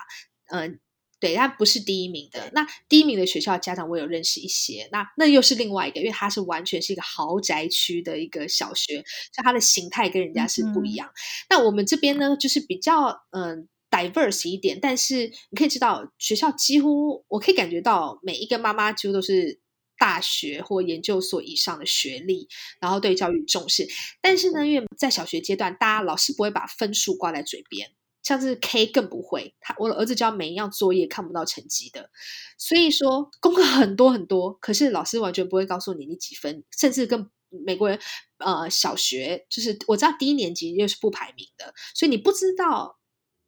[0.49, 0.79] 嗯、呃。
[1.23, 2.51] 对，他不是第一名的。
[2.53, 4.89] 那第一名的学校家长，我有认识一些。
[4.91, 11.07] 那那又是另外一个，因为它是完全是一个豪宅区的一个小学，所以它的形态跟人家是不一样。
[11.07, 11.13] 嗯、
[11.51, 14.77] 那我们这边呢，就是比较嗯、呃、diverse 一点。
[14.81, 19.61] 但是你可以知道，学校几乎我可以感觉到每一个妈妈几乎都是
[19.97, 22.49] 大学或研究所以上的学历，
[22.81, 23.87] 然后对教育重视。
[24.21, 27.91] 但是呢，因为在小学阶段，大家老师不会把分数挂在嘴边。
[28.23, 32.09] 像是 K 更不会，他我的儿子交每一样作业看不到成绩的，
[32.57, 37.99] 所以说功课很多很多，可是老师完全不会告诉你你几分，甚至跟美国人
[38.37, 42.97] 呃小学就是我知道低年级又是不排名的，所以你不知道，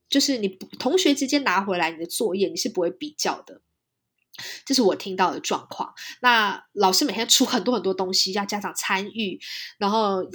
[0.10, 3.62] 就是你同学之间拿回来你的作业你是不会比较的，
[4.66, 5.94] 这是我听到的状况。
[6.22, 9.40] 那老师每天出很多很多东西，要家长参与，
[9.78, 10.26] 然后。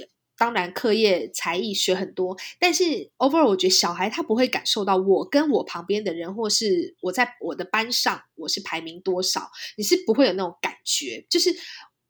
[0.41, 11.27] 当然，课业才艺学很多，但是 overall 我觉得小孩他不会感受到我跟我旁边的人，或是我在我的班上我是排名多少，你是不会有那种感觉。
[11.29, 11.51] 就是，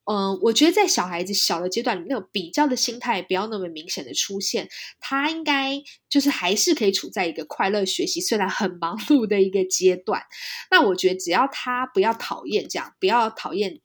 [0.05, 4.69] 嗯、我觉得在小孩子小的阶段，那种比较的心态不要那么明显的出现，
[5.01, 10.23] 他应该就是还是可以处在一个快乐学习，虽然很忙碌的一个阶段。
[10.71, 13.81] 那我觉得只要他不要讨厌这样，不要讨厌。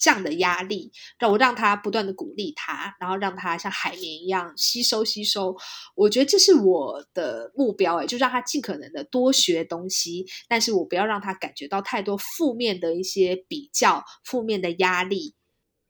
[0.00, 5.54] 这样的压力，让我让他不断的鼓励他，然后让他像海绵一样吸收吸收。
[5.94, 15.34] 我觉得这是我的目标，诶，就让他尽可能的多学东西，但是我不要让他感觉到太多负面的一些比较、负面的压力，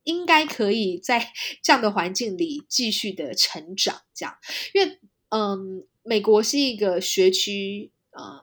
[0.02, 1.32] 应该可以在
[1.62, 4.02] 这样的环境里继续的成长。
[4.12, 4.36] 这样，
[4.74, 4.98] 因为
[5.28, 8.42] 嗯，美国是一个学区，嗯，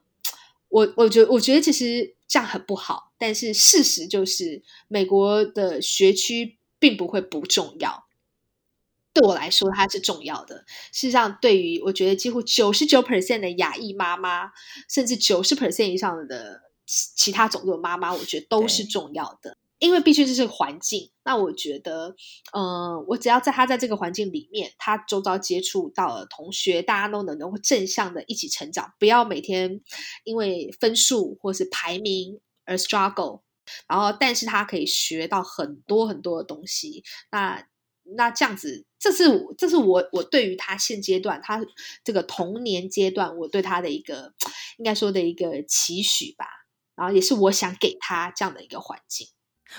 [0.69, 2.15] 我我觉得我觉得其实。
[2.29, 8.05] 这样很不好，但是事实就是，美国的学区并不会不重要。
[9.13, 10.65] 对我来说，它是重要的。
[10.91, 14.51] 事实上，对于我觉得几乎九十九 percent 的亚裔妈妈，
[14.87, 19.57] 甚至九十 percent 以上的其他种族的妈妈，我觉得都是重要的。
[19.79, 22.15] 因为必须这是个环境，那我觉得，
[22.51, 29.81] 嗯、呃，我只要在他在这个环境里面，他周遭接触到了同学，大家都能够正向的一起成长，不要每天
[30.23, 33.41] 因为分数或是排名而 struggle。
[33.87, 37.03] 然后，但是他可以学到很多很多的东西。
[37.31, 37.67] 那
[38.15, 39.25] 那这样子，这是
[39.57, 41.59] 这是我我对于他现阶段他
[42.03, 44.33] 这个童年阶段，我对他的一个
[44.77, 46.45] 应该说的一个期许吧。
[46.95, 49.27] 然后也是我想给他这样的一个环境。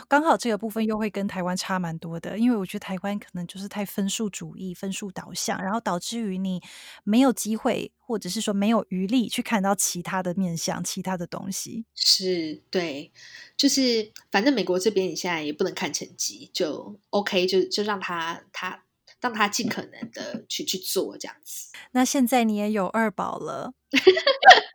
[0.09, 6.61] 刚好这个部分又会跟台湾差蛮多的，因为我觉得台湾可能就是太分数主义、分数导向，然后导致于你
[7.05, 11.84] 没有机会，或者是说没有余力去看到其他的面向、其他的东西。
[11.95, 13.12] 是，对，
[13.57, 18.84] 就是反正美国这边你现在也不能看成绩，就 OK，就就让他他
[19.20, 21.72] 让他尽可能的去去做这样子。
[21.93, 23.72] 那现在你也有二宝了。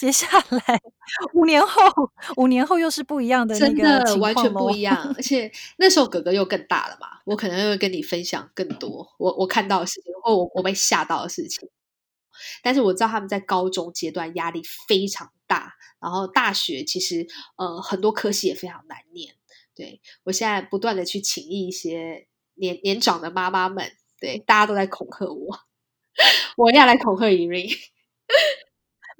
[0.00, 0.80] 接下来
[1.34, 5.14] 五年后，五年后又是不一样的真的完全不一样。
[5.16, 11.68] 而且 那时候哥哥又更大了嘛，我可能会跟你分享更多我我看到的事情，或我我被吓到的事情。
[12.62, 19.34] 但是我知道他们在高中阶段压力非常大，然后大学其实呃很多科系也非常难念。
[19.74, 25.58] 对，我现在不断的去请益一些年年长的妈妈们，对，大家都在恐吓我，
[26.56, 27.76] 我要来恐吓 Irene。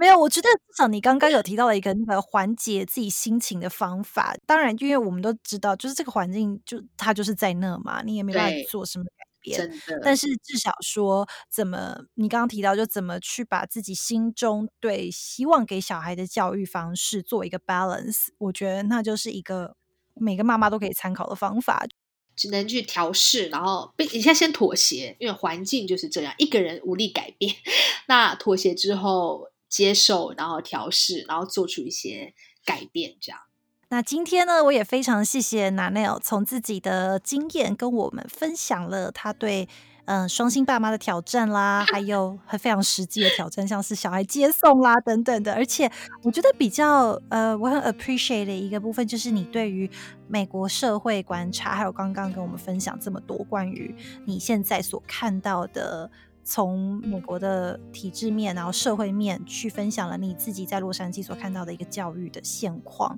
[0.01, 4.35] 没有，我觉得至少你刚刚有提到了一个那个缓解自己心情的方法。
[4.47, 9.71] 当然，因为我们都知道，就是这个环境就它就是在那嘛，你也没办法做什么改变。
[10.03, 19.77] 但是至少说，怎么你刚刚提到，就怎么去把自己心中对希望给小孩的教育方式做一个 balance，我觉得那就是一个
[20.15, 21.87] 每个妈妈都可以参考的方法。
[22.35, 27.55] 只能去调试，然后你现在先妥协，因为环境就是这样，一个人无力改变。
[28.09, 29.51] 那妥协之后。
[29.71, 32.35] 接受，然后调试，然后做出一些
[32.67, 33.41] 改变，这样。
[33.89, 39.67] 那今天呢，我也非常谢谢 Nanelle 从自己的经验跟我们分享了他对
[40.07, 45.55] 嗯、双薪爸妈的挑战啦，还有很非常实际的挑战，像是小孩接送啦等等的。
[45.55, 45.89] 而且
[46.25, 49.89] 我觉得比较呃，我很 appreciate 的一个部分，就是你对于
[50.27, 53.95] 美国社会观察，还有刚刚跟我们分享这么多关于
[54.25, 56.11] 你现在所看到的，
[56.51, 63.17] 从美国的体制面，然后社会面去分享了你自己在洛杉矶所看到的一个教育的现况。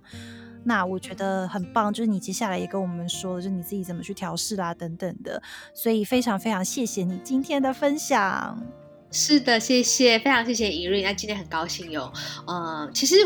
[0.64, 8.62] 那我觉得很棒，就是你接下来也跟我们说了，就是你自己怎么去调试啦，等等的，所以非常非常谢谢你今天的分享。
[9.10, 12.12] 是的，谢谢，非常谢谢 Erin，那今天很高兴哟。
[12.46, 13.16] 嗯、呃，其实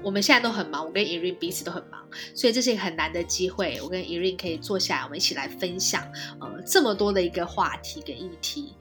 [0.00, 2.00] 我们现在都很忙，我跟 Erin 彼此都很忙，
[2.34, 6.02] 所以这是一个很难的机会，我跟 Erin 可以坐下来，我们一起来分享
[6.40, 8.74] 呃这么多的一个话题跟议题。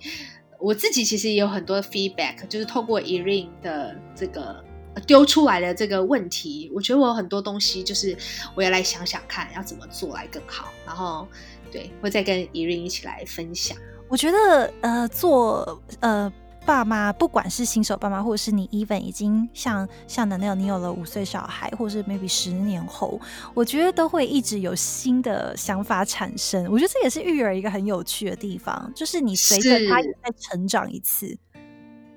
[0.59, 4.63] 我自己其实也有很多 feedback，就是透过 Irene 的这个。
[5.05, 8.17] 丢出来的这个问题，我觉得我有很多东西，就是
[8.55, 10.71] 我要来想想看，要怎么做来更好。
[10.85, 11.27] 然后，
[11.69, 13.77] 对，会再跟 Irene 一起来分享。
[14.07, 16.31] 我觉得，呃，做呃
[16.65, 23.21] 爸妈，不管是新手爸妈，或者是你 even 已经像像 Nanelle，你有了五岁小孩，或者是 maybe 十年后，
[23.53, 26.65] 我觉得都会一直有新的想法产生。
[26.71, 31.37] 我觉得这也是育儿一个很有趣的地方，就是你随着他也在成长一次。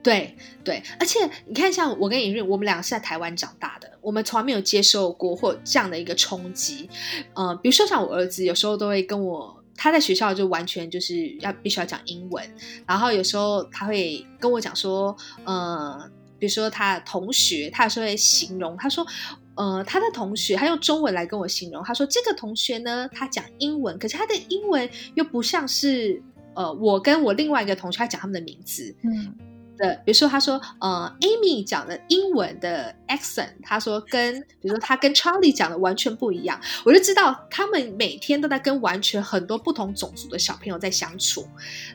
[0.01, 0.35] 对
[0.65, 6.89] 对，而且你看，像我跟 Erin，我们两个是在台湾长大的，我们从来没有接受过或这样的一个冲击。
[7.35, 12.45] 呃，比如说像我儿子，有时候都会跟我，他在学校就完全就是要必须要讲英文，
[12.85, 19.07] 然后有时候他会跟我讲说，呃，比如说他同学，他有时候会形容，他说，
[19.55, 26.21] 呃，他的同学，他用中文来跟我形容，他说这个同学呢，他讲英文，可是他的英文又不像是，
[26.55, 29.33] 呃，我跟我另外一个同学他讲他们的名字，嗯。
[29.79, 41.49] 的，比如说他说，呃，Amy 讲的英文的 accent，他说跟，比如说他跟 Charlie 讲的完全不一样，我就知道他们每天都在跟完全很多不同种族的小朋友在相处，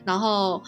[0.04, 0.62] 然后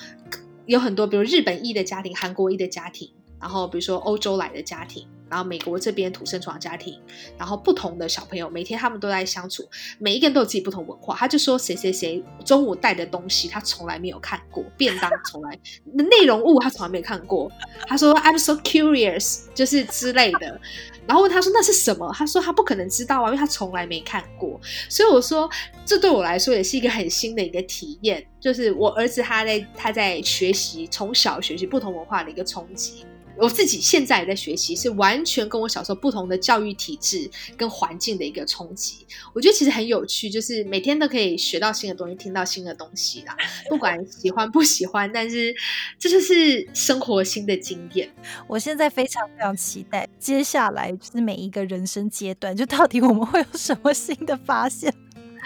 [0.66, 3.10] 有很多，比如日本裔的家庭、韩国裔的家庭，
[3.40, 5.08] 然后比如说欧洲来的家庭。
[5.28, 7.00] 然后美国这边土生土长家庭，
[7.36, 9.68] 然后不同的小朋友，每天他们都在相处，
[9.98, 11.16] 每一个人都有自己不同文化。
[11.16, 15.58] 他就说谁谁谁中午带的东西他从来没有看过，便当从来
[15.94, 17.50] 内容物他从来没有看过。
[17.86, 20.60] 他说 I'm so curious，就是之类的。
[21.06, 22.12] 然后问他说那是什么？
[22.12, 24.60] 他说他不可能知道啊，因为他从来没看过。
[24.88, 25.48] 所以我说
[25.84, 33.06] 这对我来说也是一个很新的一个体验，就是我儿子他在他在学习从小学习不同文化的一个冲击。
[33.38, 39.06] 我自己现在也在学习，是完全跟我小时候不同的教育体制跟环境的一个冲击。
[39.34, 43.36] 我觉得其实很有趣，就是每天都可以学到新的东西，听到新的东西啦。
[43.68, 45.54] 不管喜欢不喜欢，但是
[45.98, 48.10] 这就是生活新的经验。
[48.46, 54.92] 我现在非常非常期待接下来就是每一个人生阶段，就到底我们会有什么新的发现？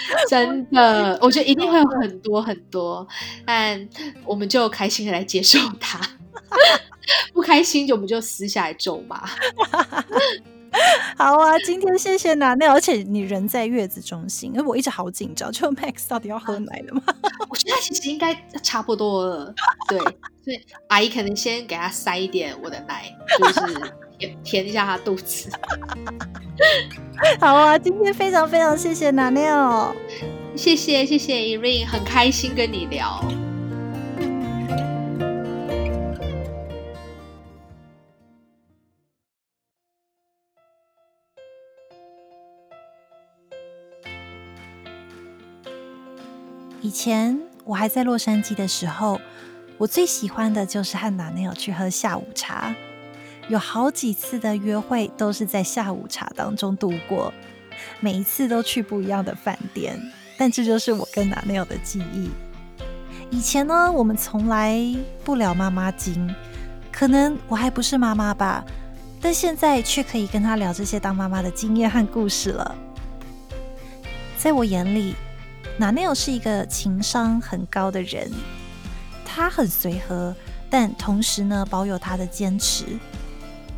[0.29, 3.07] 真的，我觉得一定会有很多很多，
[3.47, 3.89] 但
[4.25, 6.01] 我们就开心的来接受它。
[7.33, 9.29] 不开心就我们就撕下来咒骂。
[11.19, 17.03] 好啊，今天谢谢 Nanelle，而且你人在月子中心，因为我一直好紧张，就 Max 到底要喝奶了吗？
[17.51, 19.55] 我觉得他其实应该差不多了，
[19.89, 19.99] 对，
[20.45, 23.05] 所以阿姨可能先给他塞一点我的奶，
[23.39, 25.51] 就是填填一下他肚子。
[27.41, 29.93] 好啊，今天非常非常谢谢 Nanelle，
[30.57, 33.23] 谢谢谢谢 Erin，很开心跟你聊。
[46.91, 49.21] 以前我还在洛杉矶的时候，
[49.79, 52.75] 我最喜欢的就是和 Nanelle 去喝下午茶，
[53.49, 57.33] 有好几次的约会都是在下午茶当中度过，
[58.01, 60.03] 每一次都去不一样的饭店，
[60.37, 62.29] 但这就是我跟 Nanelle 的记忆。
[63.31, 64.77] 以前呢，我们从来
[65.23, 66.35] 不聊妈妈经，
[66.91, 68.65] 可能我还不是妈妈吧，
[69.21, 72.75] 但现在却可以跟她聊这些当妈妈的经验和故事了。
[74.37, 75.15] 在我眼里
[75.79, 78.31] ，Nanelle 是一个情商很高的人，
[79.25, 80.35] 他很随和，
[80.69, 82.85] 但同时呢，保有他的坚持。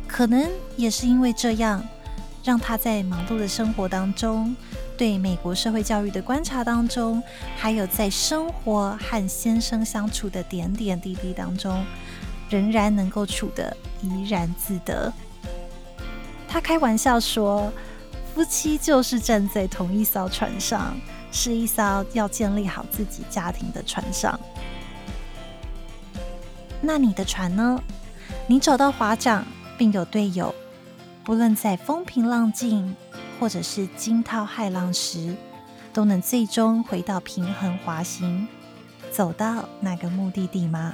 [0.07, 1.83] 可能也是因为这样，
[2.43, 4.55] 让他在忙碌的生活当中，
[4.95, 7.21] 对美国社会教育的观察当中，
[7.57, 11.83] 还有在生活和先生相处的点点滴滴当中，
[12.49, 15.11] 仍然能够处得怡然自得。
[16.47, 17.73] 他开玩笑说，
[18.35, 20.95] 夫妻就是站在同一艘船上。
[21.33, 24.39] 是一艘要建立好自己家庭的船上。
[26.79, 27.81] 那你的船呢？
[28.47, 29.43] 你找到划桨
[29.77, 30.53] 并有队友，
[31.23, 32.95] 不论在风平浪静
[33.39, 35.35] 或者是惊涛骇浪时，
[35.91, 38.47] 都能最终回到平衡滑行，
[39.11, 40.93] 走到那个目的地吗？